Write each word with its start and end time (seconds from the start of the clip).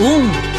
1. 0.00 0.58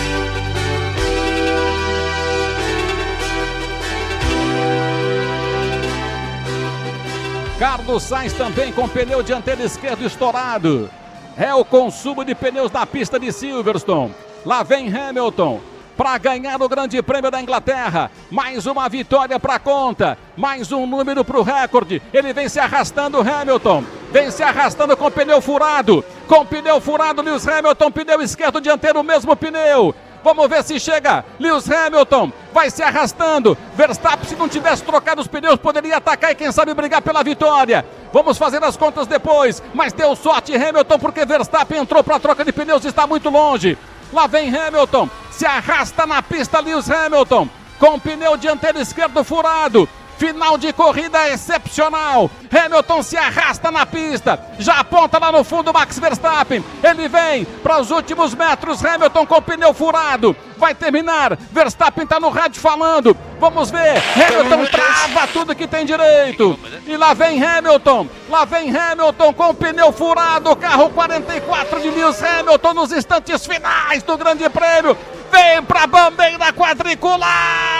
Carlos 7.58 8.04
Sainz 8.04 8.34
também 8.34 8.74
com 8.74 8.88
pneu 8.88 9.24
dianteiro 9.24 9.64
esquerdo 9.64 10.06
estourado. 10.06 10.90
É 11.38 11.54
o 11.54 11.64
consumo 11.64 12.26
de 12.26 12.36
pneus 12.36 12.70
da 12.70 12.86
pista 12.86 13.18
de 13.18 13.32
Silverstone. 13.32 14.14
Lá 14.46 14.62
vem 14.62 14.94
Hamilton 14.94 15.62
para 15.96 16.18
ganhar 16.18 16.62
o 16.62 16.68
Grande 16.68 17.02
Prêmio 17.02 17.32
da 17.32 17.42
Inglaterra. 17.42 18.12
Mais 18.30 18.66
uma 18.66 18.90
vitória 18.90 19.40
para 19.40 19.58
conta, 19.58 20.18
mais 20.36 20.72
um 20.74 20.86
número 20.86 21.24
para 21.24 21.40
o 21.40 21.44
recorde. 21.44 22.02
Ele 22.14 22.34
vem 22.34 22.50
se 22.50 22.60
arrastando, 22.60 23.20
Hamilton. 23.22 23.86
Vem 24.12 24.32
se 24.32 24.42
arrastando 24.42 24.98
com 24.98 25.12
pneu 25.12 25.40
furado. 25.42 26.04
Com 26.28 26.46
pneu 26.46 26.82
furado, 26.82 27.22
Lewis 27.22 27.48
Hamilton, 27.48 27.92
pneu 27.92 28.22
esquerdo 28.22 28.60
dianteiro, 28.60 29.04
mesmo 29.04 29.36
pneu. 29.36 29.94
Vamos 30.24 30.48
ver 30.50 30.64
se 30.64 30.80
chega. 30.80 31.24
Lewis 31.40 31.70
Hamilton 31.70 32.32
vai 32.52 32.70
se 32.70 32.84
arrastando. 32.84 33.58
Verstappen, 33.76 34.28
se 34.28 34.36
não 34.36 34.50
tivesse 34.50 34.84
trocado 34.84 35.22
os 35.22 35.28
pneus, 35.28 35.58
poderia 35.58 35.98
atacar 35.98 36.32
e 36.32 36.36
quem 36.36 36.52
sabe 36.52 36.74
brigar 36.74 37.02
pela 37.02 37.24
vitória. 37.24 37.86
Vamos 38.12 38.38
fazer 38.38 38.64
as 38.64 38.76
contas 38.76 39.08
depois. 39.08 39.62
Mas 39.74 39.94
deu 39.94 40.16
sorte 40.16 40.56
Hamilton 40.56 41.00
porque 41.00 41.26
Verstappen 41.26 41.80
entrou 41.80 42.04
para 42.04 42.18
a 42.18 42.20
troca 42.20 42.44
de 42.44 42.52
pneus 42.52 42.84
e 42.84 42.88
está 42.88 43.08
muito 43.08 43.30
longe. 43.30 43.78
Lá 44.12 44.28
vem 44.28 44.54
Hamilton. 44.54 45.08
Se 45.32 45.46
arrasta 45.46 46.06
na 46.06 46.22
pista 46.22 46.60
Lewis 46.60 46.90
Hamilton. 46.90 47.48
Com 47.80 47.96
o 47.96 48.00
pneu 48.00 48.36
dianteiro 48.36 48.82
esquerdo 48.82 49.24
furado. 49.24 49.88
Final 50.20 50.58
de 50.58 50.74
corrida 50.74 51.30
excepcional. 51.30 52.30
Hamilton 52.52 53.02
se 53.02 53.16
arrasta 53.16 53.72
na 53.72 53.86
pista. 53.86 54.38
Já 54.60 54.80
aponta 54.80 55.18
lá 55.18 55.32
no 55.32 55.46
fundo 55.46 55.72
Max 55.72 55.98
Verstappen. 55.98 56.62
Ele 56.84 57.08
vem 57.08 57.46
para 57.64 57.80
os 57.80 57.90
últimos 57.90 58.36
metros. 58.36 58.84
Hamilton 58.84 59.26
com 59.26 59.42
pneu 59.42 59.74
furado. 59.74 60.36
Vai 60.58 60.76
terminar. 60.76 61.38
Verstappen 61.54 62.04
está 62.04 62.20
no 62.20 62.28
rádio 62.28 62.62
falando. 62.62 63.16
Vamos 63.40 63.72
ver. 63.72 63.94
Hamilton 64.14 64.66
trava 64.66 65.28
tudo 65.28 65.56
que 65.56 65.66
tem 65.66 65.86
direito. 65.86 66.60
E 66.86 66.98
lá 66.98 67.14
vem 67.14 67.42
Hamilton. 67.42 68.06
Lá 68.30 68.44
vem 68.44 68.76
Hamilton 68.76 69.34
com 69.34 69.56
pneu 69.56 69.94
furado. 69.94 70.54
Carro 70.58 70.90
44 70.90 71.80
de 71.80 71.92
Lewis 71.92 72.22
Hamilton 72.22 72.74
nos 72.74 72.92
instantes 72.92 73.48
finais 73.48 74.04
do 74.04 74.18
Grande 74.18 74.50
Prêmio. 74.50 74.98
Vem 75.32 75.64
pra 75.64 75.88
bandeira 75.88 76.52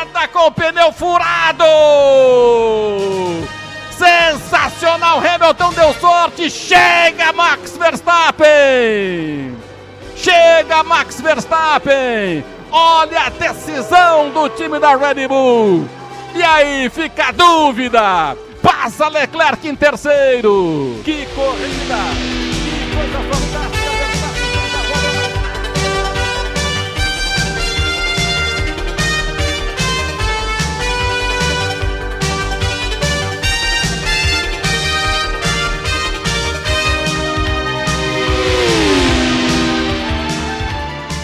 quadriculada 0.10 0.28
com 0.30 0.48
o 0.48 0.52
pneu 0.52 0.92
furado. 0.92 1.64
Sensacional, 3.92 5.20
Hamilton 5.20 5.74
deu 5.74 5.94
sorte. 5.96 6.50
Chega 6.50 7.32
Max 7.34 7.78
Verstappen. 7.78 9.56
Chega 10.16 10.84
Max 10.84 11.22
Verstappen. 11.22 12.44
Olha 12.72 13.22
a 13.22 13.30
decisão 13.30 14.30
do 14.32 14.50
time 14.50 14.80
da 14.80 14.96
Red 14.96 15.28
Bull. 15.28 15.88
E 16.36 16.44
aí 16.44 16.90
fica 16.90 17.30
a 17.30 17.32
dúvida. 17.32 18.38
Passa 18.62 19.08
Leclerc 19.08 19.68
em 19.68 19.76
terceiro. 19.76 21.00
Que 21.04 21.26
corrida. 21.28 21.98
Que 22.64 22.96
coisa 22.96 23.20
fantástica. 23.32 23.69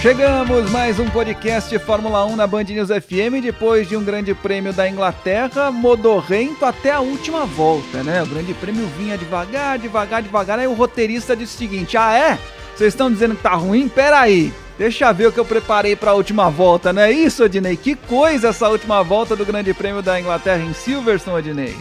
Chegamos 0.06 0.70
mais 0.70 1.00
um 1.00 1.10
podcast 1.10 1.80
Fórmula 1.80 2.24
1 2.26 2.36
na 2.36 2.46
Band 2.46 2.66
News 2.66 2.90
FM 2.90 3.42
depois 3.42 3.90
de 3.90 3.98
um 3.98 4.04
grande 4.04 4.36
prêmio 4.36 4.72
da 4.72 4.88
Inglaterra, 4.88 5.72
modorrento 5.72 6.64
até 6.64 6.92
a 6.92 7.00
última 7.00 7.44
volta, 7.44 8.04
né? 8.04 8.22
O 8.22 8.28
grande 8.28 8.54
prêmio 8.54 8.86
vinha 9.00 9.18
devagar, 9.18 9.80
devagar, 9.80 10.22
devagar. 10.22 10.60
Aí 10.60 10.68
o 10.68 10.76
roteirista 10.76 11.36
disse 11.36 11.56
o 11.56 11.58
seguinte: 11.58 11.98
"Ah, 11.98 12.16
é? 12.16 12.38
Vocês 12.76 12.94
estão 12.94 13.12
dizendo 13.12 13.36
que 13.36 13.42
tá 13.42 13.56
ruim? 13.56 13.90
Pera 13.90 14.20
aí. 14.20 14.54
Deixa 14.78 15.12
ver 15.12 15.30
o 15.30 15.32
que 15.32 15.40
eu 15.40 15.46
preparei 15.46 15.96
para 15.96 16.12
a 16.12 16.14
última 16.14 16.52
volta, 16.52 16.94
não 16.94 17.02
é 17.02 17.12
isso, 17.12 17.44
Odinei? 17.44 17.76
Que 17.76 17.96
coisa 17.96 18.50
essa 18.50 18.70
última 18.70 19.02
volta 19.02 19.36
do 19.36 19.44
Grande 19.44 19.74
Prêmio 19.74 20.04
da 20.04 20.20
Inglaterra 20.20 20.64
em 20.64 20.74
Silverstone, 20.76 21.40
Odinei? 21.40 21.76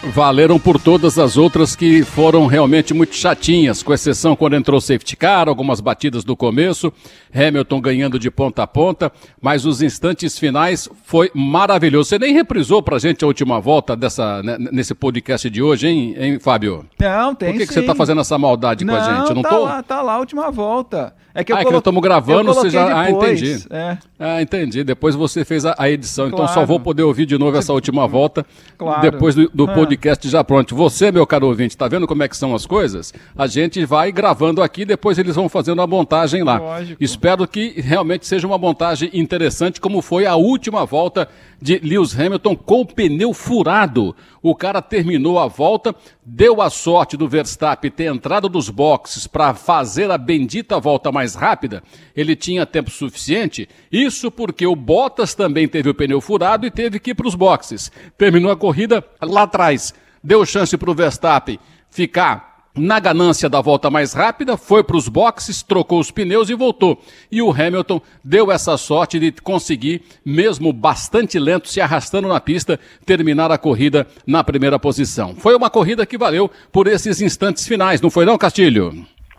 Valeram 0.00 0.60
por 0.60 0.80
todas 0.80 1.18
as 1.18 1.36
outras 1.36 1.74
que 1.74 2.04
foram 2.04 2.46
realmente 2.46 2.94
muito 2.94 3.16
chatinhas, 3.16 3.82
com 3.82 3.92
exceção 3.92 4.36
quando 4.36 4.54
entrou 4.54 4.78
o 4.78 4.80
safety 4.80 5.16
car, 5.16 5.48
algumas 5.48 5.80
batidas 5.80 6.22
do 6.22 6.36
começo, 6.36 6.92
Hamilton 7.34 7.80
ganhando 7.80 8.16
de 8.16 8.30
ponta 8.30 8.62
a 8.62 8.66
ponta, 8.66 9.10
mas 9.42 9.66
os 9.66 9.82
instantes 9.82 10.38
finais 10.38 10.88
foi 11.04 11.32
maravilhoso. 11.34 12.08
Você 12.10 12.18
nem 12.18 12.32
reprisou 12.32 12.80
pra 12.80 12.98
gente 13.00 13.24
a 13.24 13.26
última 13.26 13.60
volta 13.60 13.96
dessa, 13.96 14.40
né, 14.40 14.56
nesse 14.70 14.94
podcast 14.94 15.50
de 15.50 15.60
hoje, 15.60 15.88
hein, 15.88 16.14
hein 16.16 16.38
Fábio? 16.38 16.86
Não, 16.98 17.34
tem 17.34 17.50
Por 17.50 17.58
que, 17.58 17.66
que 17.66 17.74
você 17.74 17.82
tá 17.82 17.94
fazendo 17.94 18.20
essa 18.20 18.38
maldade 18.38 18.84
não, 18.84 18.94
com 18.94 19.00
a 19.00 19.04
gente? 19.16 19.30
Eu 19.30 19.34
não 19.34 19.42
tá 19.42 19.48
tô? 19.48 19.64
Lá, 19.64 19.82
tá 19.82 20.00
lá 20.00 20.12
a 20.14 20.18
última 20.20 20.48
volta. 20.48 21.12
É 21.34 21.44
que 21.44 21.52
eu 21.52 21.56
ah, 21.56 21.60
é 21.60 21.62
colo... 21.62 21.74
que 21.74 21.78
estamos 21.78 22.02
gravando, 22.02 22.54
você 22.54 22.70
já. 22.70 23.00
Ah, 23.00 23.06
depois. 23.06 23.40
entendi. 23.42 23.66
É. 23.70 23.98
Ah, 24.18 24.42
entendi. 24.42 24.82
Depois 24.82 25.14
você 25.14 25.44
fez 25.44 25.64
a, 25.64 25.74
a 25.78 25.88
edição, 25.88 26.26
então 26.26 26.38
Claro. 26.38 26.52
só 26.54 26.66
vou 26.66 26.80
poder 26.80 27.02
ouvir 27.04 27.26
de 27.26 27.38
novo 27.38 27.56
essa 27.56 27.72
última 27.72 28.06
volta 28.08 28.44
Claro. 28.76 29.02
depois 29.02 29.34
do, 29.36 29.48
do 29.54 29.64
Ah. 29.64 29.74
podcast 29.74 29.87
já 30.28 30.42
pronto. 30.42 30.74
Você, 30.74 31.12
meu 31.12 31.26
caro 31.26 31.46
ouvinte, 31.46 31.76
tá 31.76 31.86
vendo 31.88 32.06
como 32.06 32.22
é 32.22 32.28
que 32.28 32.36
são 32.36 32.54
as 32.54 32.66
coisas? 32.66 33.14
A 33.36 33.46
gente 33.46 33.84
vai 33.84 34.10
gravando 34.10 34.62
aqui, 34.62 34.84
depois 34.84 35.18
eles 35.18 35.36
vão 35.36 35.48
fazendo 35.48 35.80
a 35.80 35.86
montagem 35.86 36.42
lá. 36.42 36.58
Lógico. 36.58 37.02
Espero 37.02 37.46
que 37.46 37.80
realmente 37.80 38.26
seja 38.26 38.46
uma 38.46 38.58
montagem 38.58 39.10
interessante, 39.12 39.80
como 39.80 40.02
foi 40.02 40.26
a 40.26 40.36
última 40.36 40.84
volta 40.84 41.28
de 41.60 41.78
Lewis 41.78 42.18
Hamilton 42.18 42.56
com 42.56 42.80
o 42.80 42.86
pneu 42.86 43.32
furado. 43.32 44.14
O 44.42 44.54
cara 44.54 44.80
terminou 44.80 45.38
a 45.38 45.46
volta, 45.46 45.94
deu 46.30 46.60
a 46.60 46.68
sorte 46.68 47.16
do 47.16 47.26
Verstappen 47.26 47.90
ter 47.90 48.04
entrado 48.04 48.50
dos 48.50 48.68
boxes 48.68 49.26
para 49.26 49.54
fazer 49.54 50.10
a 50.10 50.18
bendita 50.18 50.78
volta 50.78 51.10
mais 51.10 51.34
rápida. 51.34 51.82
Ele 52.14 52.36
tinha 52.36 52.66
tempo 52.66 52.90
suficiente. 52.90 53.66
Isso 53.90 54.30
porque 54.30 54.66
o 54.66 54.76
Bottas 54.76 55.34
também 55.34 55.66
teve 55.66 55.88
o 55.88 55.94
pneu 55.94 56.20
furado 56.20 56.66
e 56.66 56.70
teve 56.70 57.00
que 57.00 57.12
ir 57.12 57.14
para 57.14 57.26
os 57.26 57.34
boxes. 57.34 57.90
Terminou 58.18 58.52
a 58.52 58.56
corrida 58.56 59.02
lá 59.22 59.44
atrás. 59.44 59.94
Deu 60.22 60.44
chance 60.44 60.76
para 60.76 60.90
o 60.90 60.94
Verstappen 60.94 61.58
ficar 61.88 62.47
na 62.78 63.00
ganância 63.00 63.48
da 63.48 63.60
volta 63.60 63.90
mais 63.90 64.12
rápida, 64.12 64.56
foi 64.56 64.82
para 64.82 64.96
os 64.96 65.08
boxes, 65.08 65.62
trocou 65.62 65.98
os 65.98 66.10
pneus 66.10 66.48
e 66.48 66.54
voltou. 66.54 67.02
E 67.30 67.42
o 67.42 67.50
Hamilton 67.50 68.00
deu 68.24 68.50
essa 68.50 68.76
sorte 68.76 69.18
de 69.18 69.32
conseguir, 69.42 70.02
mesmo 70.24 70.72
bastante 70.72 71.38
lento, 71.38 71.68
se 71.68 71.80
arrastando 71.80 72.28
na 72.28 72.40
pista, 72.40 72.78
terminar 73.04 73.50
a 73.50 73.58
corrida 73.58 74.06
na 74.26 74.42
primeira 74.42 74.78
posição. 74.78 75.34
Foi 75.34 75.54
uma 75.54 75.70
corrida 75.70 76.06
que 76.06 76.18
valeu 76.18 76.50
por 76.72 76.86
esses 76.86 77.20
instantes 77.20 77.66
finais, 77.66 78.00
não 78.00 78.10
foi 78.10 78.24
não, 78.24 78.38
Castilho? 78.38 78.92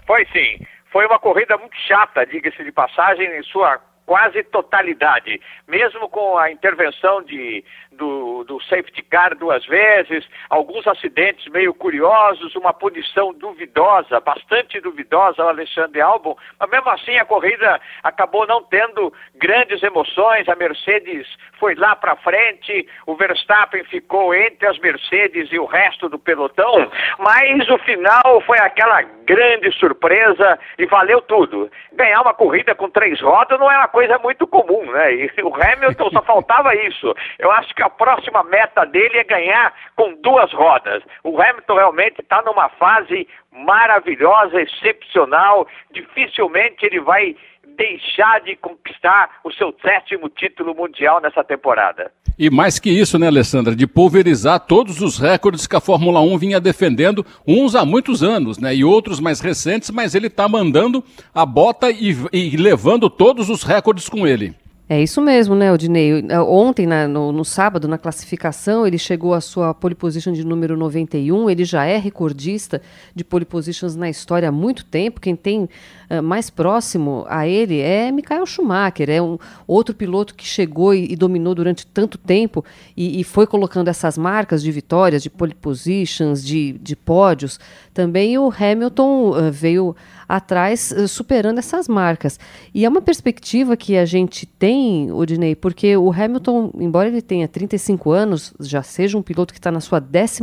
Foi 0.05 0.25
sim. 0.33 0.65
Foi 0.91 1.05
uma 1.05 1.19
corrida 1.19 1.55
muito 1.57 1.75
chata, 1.87 2.25
diga-se 2.25 2.63
de 2.63 2.71
passagem, 2.71 3.27
em 3.37 3.43
sua 3.43 3.79
quase 4.09 4.43
totalidade. 4.45 5.39
Mesmo 5.67 6.09
com 6.09 6.35
a 6.35 6.51
intervenção 6.51 7.21
de, 7.21 7.63
do, 7.99 8.43
do 8.45 8.59
safety 8.63 9.03
car 9.03 9.35
duas 9.35 9.63
vezes, 9.65 10.27
alguns 10.49 10.87
acidentes 10.87 11.45
meio 11.51 11.73
curiosos, 11.73 12.55
uma 12.55 12.73
punição 12.73 13.33
duvidosa, 13.33 14.19
bastante 14.21 14.79
duvidosa 14.79 15.43
ao 15.43 15.49
Alexandre 15.49 16.01
Albon, 16.01 16.35
mas 16.59 16.69
mesmo 16.69 16.89
assim 16.89 17.17
a 17.17 17.25
corrida 17.25 17.79
acabou 18.01 18.47
não 18.47 18.63
tendo 18.63 19.13
grandes 19.35 19.83
emoções. 19.83 20.47
A 20.47 20.55
Mercedes 20.55 21.27
foi 21.59 21.75
lá 21.75 21.95
para 21.95 22.15
frente, 22.15 22.87
o 23.05 23.15
Verstappen 23.15 23.83
ficou 23.83 24.33
entre 24.33 24.65
as 24.65 24.79
Mercedes 24.79 25.51
e 25.51 25.59
o 25.59 25.65
resto 25.65 26.07
do 26.07 26.17
pelotão, 26.17 26.89
mas 27.19 27.69
o 27.69 27.77
final 27.79 28.41
foi 28.41 28.57
aquela 28.59 29.01
grande 29.01 29.71
surpresa 29.73 30.57
e 30.77 30.85
valeu 30.85 31.21
tudo. 31.21 31.69
Ganhar 31.93 32.21
uma 32.21 32.33
corrida 32.33 32.73
com 32.73 32.89
três 32.89 33.19
rodas 33.19 33.59
não 33.59 33.69
é 33.69 33.77
uma 33.77 33.87
coisa 33.87 34.17
muito 34.19 34.47
comum, 34.47 34.89
né? 34.91 35.13
E 35.13 35.31
o 35.43 35.53
Hamilton 35.53 36.09
só 36.11 36.21
faltava 36.21 36.73
isso. 36.75 37.13
Eu 37.37 37.51
acho 37.51 37.75
que 37.75 37.83
a 37.83 37.88
próxima 37.89 38.43
meta 38.43 38.85
dele 38.85 39.17
é 39.17 39.23
ganhar 39.23 39.73
com 39.95 40.13
duas 40.21 40.51
rodas. 40.53 41.03
O 41.23 41.41
Hamilton 41.41 41.75
realmente 41.75 42.21
está 42.21 42.41
numa 42.41 42.69
fase 42.69 43.27
maravilhosa, 43.51 44.61
excepcional. 44.61 45.67
Dificilmente 45.91 46.85
ele 46.85 46.99
vai 46.99 47.35
deixar 47.77 48.41
de 48.41 48.55
conquistar 48.57 49.29
o 49.43 49.51
seu 49.53 49.73
sétimo 49.81 50.27
título 50.29 50.75
mundial 50.75 51.21
nessa 51.21 51.43
temporada. 51.43 52.11
E 52.37 52.49
mais 52.49 52.79
que 52.79 52.89
isso, 52.89 53.17
né, 53.19 53.27
Alessandra, 53.27 53.75
de 53.75 53.85
pulverizar 53.85 54.59
todos 54.61 55.01
os 55.01 55.17
recordes 55.17 55.67
que 55.67 55.75
a 55.75 55.81
Fórmula 55.81 56.21
1 56.21 56.37
vinha 56.37 56.59
defendendo, 56.59 57.25
uns 57.45 57.75
há 57.75 57.85
muitos 57.85 58.23
anos, 58.23 58.57
né, 58.57 58.73
e 58.75 58.83
outros 58.83 59.19
mais 59.19 59.41
recentes, 59.41 59.89
mas 59.91 60.15
ele 60.15 60.27
está 60.27 60.47
mandando 60.47 61.03
a 61.33 61.45
bota 61.45 61.89
e, 61.89 62.15
e 62.31 62.55
levando 62.55 63.09
todos 63.09 63.49
os 63.49 63.63
recordes 63.63 64.07
com 64.07 64.25
ele. 64.25 64.53
É 64.91 64.99
isso 64.99 65.21
mesmo, 65.21 65.53
né, 65.53 65.71
Odinei? 65.71 66.25
Ontem, 66.47 66.87
na, 66.87 67.07
no, 67.07 67.31
no, 67.31 67.45
sábado, 67.45 67.87
na 67.87 67.95
classificação, 67.95 68.87
ele 68.87 68.97
chegou 68.97 69.35
à 69.35 69.39
sua 69.39 69.71
pole 69.71 69.93
position 69.93 70.33
de 70.33 70.43
número 70.43 70.75
91. 70.75 71.47
Ele 71.47 71.63
já 71.63 71.85
é 71.85 71.95
recordista 71.95 72.81
de 73.13 73.23
pole 73.23 73.45
positions 73.45 73.95
na 73.95 74.09
história 74.09 74.49
há 74.49 74.51
muito 74.51 74.83
tempo. 74.83 75.21
Quem 75.21 75.35
tem 75.35 75.69
uh, 76.09 76.21
mais 76.21 76.49
próximo 76.49 77.25
a 77.27 77.47
ele 77.47 77.79
é 77.79 78.11
Michael 78.11 78.45
Schumacher. 78.45 79.09
É 79.09 79.21
um 79.21 79.37
outro 79.67 79.95
piloto 79.95 80.35
que 80.35 80.45
chegou 80.45 80.93
e, 80.93 81.11
e 81.11 81.15
dominou 81.15 81.55
durante 81.55 81.85
tanto 81.85 82.17
tempo 82.17 82.63
e, 82.95 83.19
e, 83.19 83.23
foi 83.23 83.45
colocando 83.45 83.87
essas 83.87 84.17
marcas 84.17 84.61
de 84.61 84.71
vitórias, 84.71 85.23
de 85.23 85.29
pole 85.29 85.53
positions, 85.53 86.43
de, 86.43 86.73
de 86.73 86.95
pódios. 86.95 87.59
Também 87.93 88.37
o 88.37 88.51
Hamilton 88.57 89.31
uh, 89.31 89.51
veio 89.51 89.95
atrás, 90.27 90.91
uh, 90.91 91.07
superando 91.07 91.57
essas 91.57 91.87
marcas. 91.87 92.39
E 92.73 92.85
é 92.85 92.89
uma 92.89 93.01
perspectiva 93.01 93.75
que 93.75 93.97
a 93.97 94.05
gente 94.05 94.45
tem 94.45 95.11
Odinei, 95.11 95.55
porque 95.55 95.97
o 95.97 96.11
Hamilton, 96.11 96.71
embora 96.75 97.07
ele 97.07 97.21
tenha 97.21 97.47
35 97.47 98.11
anos, 98.11 98.53
já 98.59 98.83
seja 98.83 99.17
um 99.17 99.21
piloto 99.21 99.53
que 99.53 99.59
está 99.59 99.71
na 99.71 99.81
sua 99.81 99.99
14 99.99 100.39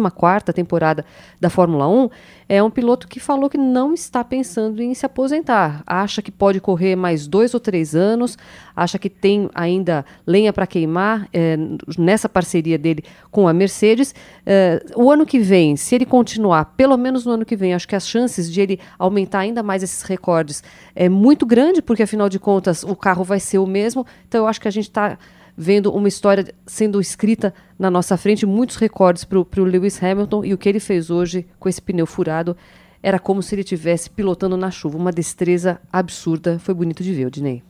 temporada 0.53 1.05
da 1.41 1.49
Fórmula 1.49 1.89
1, 1.89 2.11
é 2.49 2.63
um 2.63 2.71
piloto 2.71 3.09
que 3.09 3.19
falou 3.19 3.51
que 3.51 3.59
não 3.59 3.93
está 3.93 4.23
pensando 4.23 4.81
em 4.81 4.95
se 4.95 5.05
aposentar. 5.05 5.83
Acha 5.87 6.23
que 6.23 6.31
pode 6.31 6.61
correr 6.61 6.95
mais 6.95 7.27
dois 7.27 7.55
ou 7.55 7.61
três 7.61 7.95
anos, 7.95 8.39
acha 8.75 8.99
que 8.99 9.11
tem 9.11 9.51
ainda 9.55 10.05
lenha 10.27 10.53
para 10.53 10.67
queimar 10.67 11.29
é, 11.33 11.57
nessa 11.99 12.29
parceria 12.29 12.79
dele 12.79 13.03
com 13.31 13.49
a 13.49 13.53
Mercedes. 13.53 14.15
É, 14.45 14.85
o 14.95 15.11
ano 15.11 15.27
que 15.27 15.41
vem, 15.41 15.77
se 15.77 15.95
ele 15.95 16.07
continuar, 16.07 16.77
pelo 16.77 16.97
menos 16.97 17.27
no 17.27 17.33
ano 17.33 17.45
que 17.45 17.57
vem, 17.57 17.75
acho 17.75 17.89
que 17.89 17.97
as 17.97 18.09
chances 18.09 18.53
de 18.53 18.61
ele 18.61 18.81
aumentar 18.99 19.41
ainda 19.41 19.63
mais 19.63 19.83
esses 19.83 20.03
recordes 20.03 20.63
é 20.95 21.09
muito 21.09 21.45
grande, 21.45 21.83
porque 21.83 22.05
afinal 22.05 22.29
de 22.29 22.39
contas 22.39 22.85
o 22.85 22.95
carro 22.95 23.25
vai 23.25 23.41
ser 23.41 23.59
o 23.59 23.67
mesmo. 23.67 24.07
Então 24.29 24.43
eu 24.43 24.47
acho 24.47 24.61
que 24.61 24.69
a 24.69 24.73
gente 24.73 24.89
está 24.89 25.19
vendo 25.57 25.93
uma 25.93 26.09
história 26.09 26.55
sendo 26.67 27.01
escrita 27.01 27.55
na 27.79 27.91
nossa 27.91 28.17
frente, 28.17 28.45
muitos 28.45 28.77
recordes 28.77 29.25
para 29.25 29.39
o 29.39 29.65
Lewis 29.65 30.03
Hamilton 30.03 30.45
e 30.45 30.53
o 30.53 30.59
que 30.59 30.69
ele 30.69 30.81
fez 30.81 31.11
hoje 31.11 31.47
com 31.59 31.69
esse 31.69 31.81
pneu 31.81 32.07
furado 32.07 32.57
era 33.03 33.19
como 33.19 33.43
se 33.43 33.55
ele 33.55 33.63
estivesse 33.63 34.11
pilotando 34.11 34.57
na 34.57 34.71
chuva, 34.71 34.99
uma 34.99 35.13
destreza 35.13 35.81
absurda. 35.93 36.59
Foi 36.59 36.75
bonito 36.75 37.03
de 37.03 37.13
ver, 37.13 37.27
Odinei. 37.27 37.63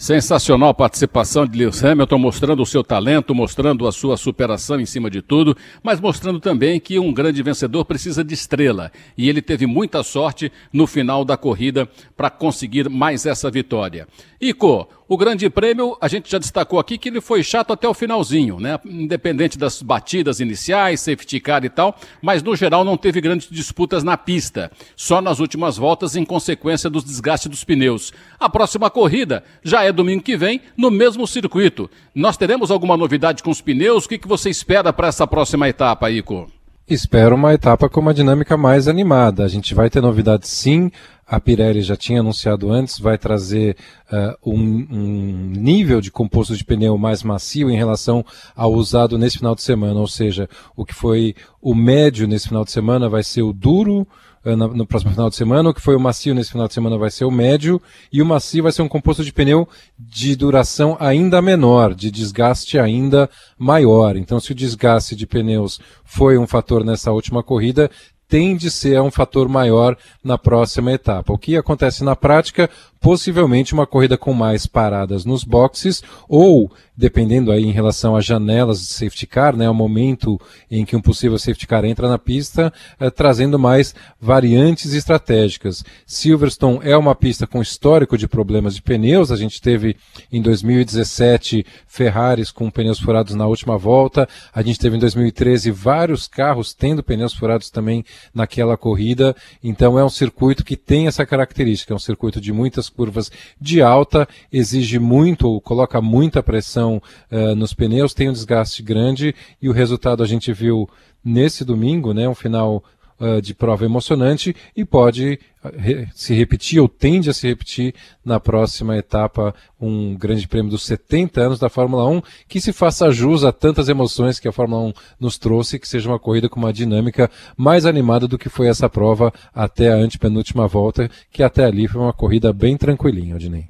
Sensacional 0.00 0.72
participação 0.72 1.46
de 1.46 1.58
Lewis 1.58 1.84
Hamilton, 1.84 2.16
mostrando 2.16 2.62
o 2.62 2.66
seu 2.66 2.82
talento, 2.82 3.34
mostrando 3.34 3.86
a 3.86 3.92
sua 3.92 4.16
superação 4.16 4.80
em 4.80 4.86
cima 4.86 5.10
de 5.10 5.20
tudo, 5.20 5.54
mas 5.82 6.00
mostrando 6.00 6.40
também 6.40 6.80
que 6.80 6.98
um 6.98 7.12
grande 7.12 7.42
vencedor 7.42 7.84
precisa 7.84 8.24
de 8.24 8.32
estrela. 8.32 8.90
E 9.14 9.28
ele 9.28 9.42
teve 9.42 9.66
muita 9.66 10.02
sorte 10.02 10.50
no 10.72 10.86
final 10.86 11.22
da 11.22 11.36
corrida 11.36 11.86
para 12.16 12.30
conseguir 12.30 12.88
mais 12.88 13.26
essa 13.26 13.50
vitória. 13.50 14.08
Ico, 14.40 14.88
o 15.06 15.18
Grande 15.18 15.50
Prêmio, 15.50 15.98
a 16.00 16.08
gente 16.08 16.30
já 16.30 16.38
destacou 16.38 16.78
aqui 16.78 16.96
que 16.96 17.08
ele 17.08 17.20
foi 17.20 17.42
chato 17.42 17.72
até 17.72 17.86
o 17.86 17.92
finalzinho, 17.92 18.60
né? 18.60 18.78
Independente 18.86 19.58
das 19.58 19.82
batidas 19.82 20.38
iniciais, 20.38 21.00
safety 21.00 21.40
car 21.40 21.64
e 21.64 21.68
tal, 21.68 21.98
mas 22.22 22.42
no 22.42 22.54
geral 22.54 22.84
não 22.84 22.96
teve 22.96 23.20
grandes 23.20 23.48
disputas 23.50 24.04
na 24.04 24.16
pista, 24.16 24.70
só 24.96 25.20
nas 25.20 25.40
últimas 25.40 25.76
voltas 25.76 26.14
em 26.14 26.24
consequência 26.24 26.88
dos 26.88 27.04
desgastes 27.04 27.50
dos 27.50 27.64
pneus. 27.64 28.12
A 28.38 28.48
próxima 28.48 28.88
corrida 28.88 29.42
já 29.64 29.82
é 29.82 29.89
domingo 29.92 30.22
que 30.22 30.36
vem, 30.36 30.60
no 30.76 30.90
mesmo 30.90 31.26
circuito. 31.26 31.90
Nós 32.14 32.36
teremos 32.36 32.70
alguma 32.70 32.96
novidade 32.96 33.42
com 33.42 33.50
os 33.50 33.60
pneus? 33.60 34.04
O 34.04 34.08
que, 34.08 34.18
que 34.18 34.28
você 34.28 34.50
espera 34.50 34.92
para 34.92 35.08
essa 35.08 35.26
próxima 35.26 35.68
etapa, 35.68 36.10
Ico? 36.10 36.50
Espero 36.90 37.36
uma 37.36 37.54
etapa 37.54 37.88
com 37.88 38.00
uma 38.00 38.12
dinâmica 38.12 38.56
mais 38.56 38.88
animada. 38.88 39.44
A 39.44 39.48
gente 39.48 39.76
vai 39.76 39.88
ter 39.88 40.00
novidades 40.00 40.50
sim. 40.50 40.90
A 41.24 41.38
Pirelli 41.38 41.82
já 41.82 41.94
tinha 41.94 42.18
anunciado 42.18 42.72
antes, 42.72 42.98
vai 42.98 43.16
trazer 43.16 43.76
uh, 44.12 44.50
um, 44.52 44.88
um, 44.90 45.52
nível 45.56 46.00
de 46.00 46.10
composto 46.10 46.56
de 46.56 46.64
pneu 46.64 46.98
mais 46.98 47.22
macio 47.22 47.70
em 47.70 47.76
relação 47.76 48.24
ao 48.56 48.72
usado 48.72 49.16
nesse 49.16 49.38
final 49.38 49.54
de 49.54 49.62
semana. 49.62 50.00
Ou 50.00 50.08
seja, 50.08 50.48
o 50.74 50.84
que 50.84 50.92
foi 50.92 51.36
o 51.62 51.76
médio 51.76 52.26
nesse 52.26 52.48
final 52.48 52.64
de 52.64 52.72
semana 52.72 53.08
vai 53.08 53.22
ser 53.22 53.42
o 53.42 53.52
duro, 53.52 54.04
eh, 54.44 54.56
no 54.56 54.86
próximo 54.86 55.12
final 55.12 55.28
de 55.28 55.36
semana. 55.36 55.70
O 55.70 55.74
que 55.74 55.80
foi 55.80 55.94
o 55.94 56.00
macio 56.00 56.34
nesse 56.34 56.52
final 56.52 56.66
de 56.66 56.74
semana 56.74 56.96
vai 56.96 57.10
ser 57.10 57.24
o 57.24 57.30
médio. 57.30 57.80
E 58.12 58.22
o 58.22 58.26
macio 58.26 58.62
vai 58.62 58.72
ser 58.72 58.82
um 58.82 58.88
composto 58.88 59.24
de 59.24 59.32
pneu 59.32 59.68
de 59.98 60.34
duração 60.34 60.96
ainda 60.98 61.42
menor, 61.42 61.94
de 61.94 62.10
desgaste 62.10 62.78
ainda 62.78 63.28
maior. 63.58 64.16
Então, 64.16 64.40
se 64.40 64.52
o 64.52 64.54
desgaste 64.54 65.14
de 65.14 65.26
pneus 65.26 65.80
foi 66.04 66.38
um 66.38 66.46
fator 66.46 66.84
nessa 66.84 67.12
última 67.12 67.42
corrida, 67.42 67.90
tende 68.30 68.68
a 68.68 68.70
ser 68.70 69.00
um 69.02 69.10
fator 69.10 69.48
maior 69.48 69.96
na 70.22 70.38
próxima 70.38 70.92
etapa. 70.92 71.32
O 71.32 71.38
que 71.38 71.56
acontece 71.56 72.04
na 72.04 72.14
prática? 72.14 72.70
Possivelmente 73.00 73.72
uma 73.72 73.86
corrida 73.86 74.18
com 74.18 74.34
mais 74.34 74.66
paradas 74.66 75.24
nos 75.24 75.42
boxes 75.42 76.02
ou 76.28 76.70
dependendo 77.00 77.50
aí 77.50 77.64
em 77.64 77.72
relação 77.72 78.14
às 78.14 78.26
janelas 78.26 78.78
de 78.80 78.86
safety 78.88 79.26
car, 79.26 79.56
né, 79.56 79.68
o 79.70 79.74
momento 79.74 80.38
em 80.70 80.84
que 80.84 80.94
um 80.94 81.00
possível 81.00 81.38
safety 81.38 81.66
car 81.66 81.82
entra 81.86 82.06
na 82.06 82.18
pista, 82.18 82.70
eh, 83.00 83.08
trazendo 83.08 83.58
mais 83.58 83.94
variantes 84.20 84.92
estratégicas. 84.92 85.82
Silverstone 86.04 86.80
é 86.82 86.94
uma 86.94 87.14
pista 87.14 87.46
com 87.46 87.62
histórico 87.62 88.18
de 88.18 88.28
problemas 88.28 88.74
de 88.74 88.82
pneus, 88.82 89.32
a 89.32 89.36
gente 89.36 89.62
teve 89.62 89.96
em 90.30 90.42
2017 90.42 91.64
Ferraris 91.86 92.50
com 92.50 92.70
pneus 92.70 93.00
furados 93.00 93.34
na 93.34 93.46
última 93.46 93.78
volta, 93.78 94.28
a 94.52 94.60
gente 94.60 94.78
teve 94.78 94.98
em 94.98 95.00
2013 95.00 95.70
vários 95.70 96.28
carros 96.28 96.74
tendo 96.74 97.02
pneus 97.02 97.32
furados 97.32 97.70
também 97.70 98.04
naquela 98.34 98.76
corrida, 98.76 99.34
então 99.64 99.98
é 99.98 100.04
um 100.04 100.10
circuito 100.10 100.62
que 100.62 100.76
tem 100.76 101.06
essa 101.06 101.24
característica, 101.24 101.94
é 101.94 101.96
um 101.96 101.98
circuito 101.98 102.42
de 102.42 102.52
muitas 102.52 102.89
curvas 102.90 103.30
de 103.60 103.80
alta, 103.80 104.28
exige 104.52 104.98
muito 104.98 105.48
ou 105.48 105.60
coloca 105.60 106.00
muita 106.00 106.42
pressão 106.42 107.02
uh, 107.30 107.54
nos 107.54 107.72
pneus, 107.72 108.12
tem 108.12 108.28
um 108.28 108.32
desgaste 108.32 108.82
grande 108.82 109.34
e 109.60 109.68
o 109.68 109.72
resultado 109.72 110.22
a 110.22 110.26
gente 110.26 110.52
viu 110.52 110.88
nesse 111.24 111.64
domingo, 111.64 112.12
né, 112.12 112.28
um 112.28 112.34
final 112.34 112.82
uh, 113.20 113.40
de 113.40 113.54
prova 113.54 113.84
emocionante 113.84 114.56
e 114.76 114.84
pode 114.84 115.38
re 115.76 116.08
se 116.14 116.34
repetir 116.34 116.80
ou 116.80 116.88
tende 116.88 117.28
a 117.28 117.34
se 117.34 117.46
repetir 117.46 117.94
na 118.24 118.40
próxima 118.40 118.96
etapa, 118.96 119.54
um 119.80 120.16
grande 120.16 120.48
prêmio 120.48 120.70
dos 120.70 120.84
70 120.84 121.40
anos 121.40 121.58
da 121.58 121.68
Fórmula 121.68 122.08
1, 122.08 122.22
que 122.48 122.60
se 122.60 122.72
faça 122.72 123.10
jus 123.10 123.44
a 123.44 123.52
tantas 123.52 123.88
emoções 123.88 124.40
que 124.40 124.48
a 124.48 124.52
Fórmula 124.52 124.82
1 124.82 124.92
nos 125.20 125.38
trouxe, 125.38 125.78
que 125.78 125.88
seja 125.88 126.08
uma 126.08 126.18
corrida 126.18 126.48
com 126.48 126.58
uma 126.58 126.72
dinâmica 126.72 127.30
mais 127.56 127.86
animada 127.86 128.26
do 128.26 128.38
que 128.38 128.48
foi 128.48 128.66
essa 128.66 128.88
prova 128.88 129.32
até 129.54 129.92
a 129.92 129.96
antepenúltima 129.96 130.66
volta, 130.66 131.10
que 131.30 131.42
até 131.42 131.64
ali 131.64 131.86
foi 131.86 132.00
uma 132.00 132.12
corrida 132.12 132.52
bem 132.52 132.76
tranquilinha, 132.76 133.36
Odinei. 133.36 133.69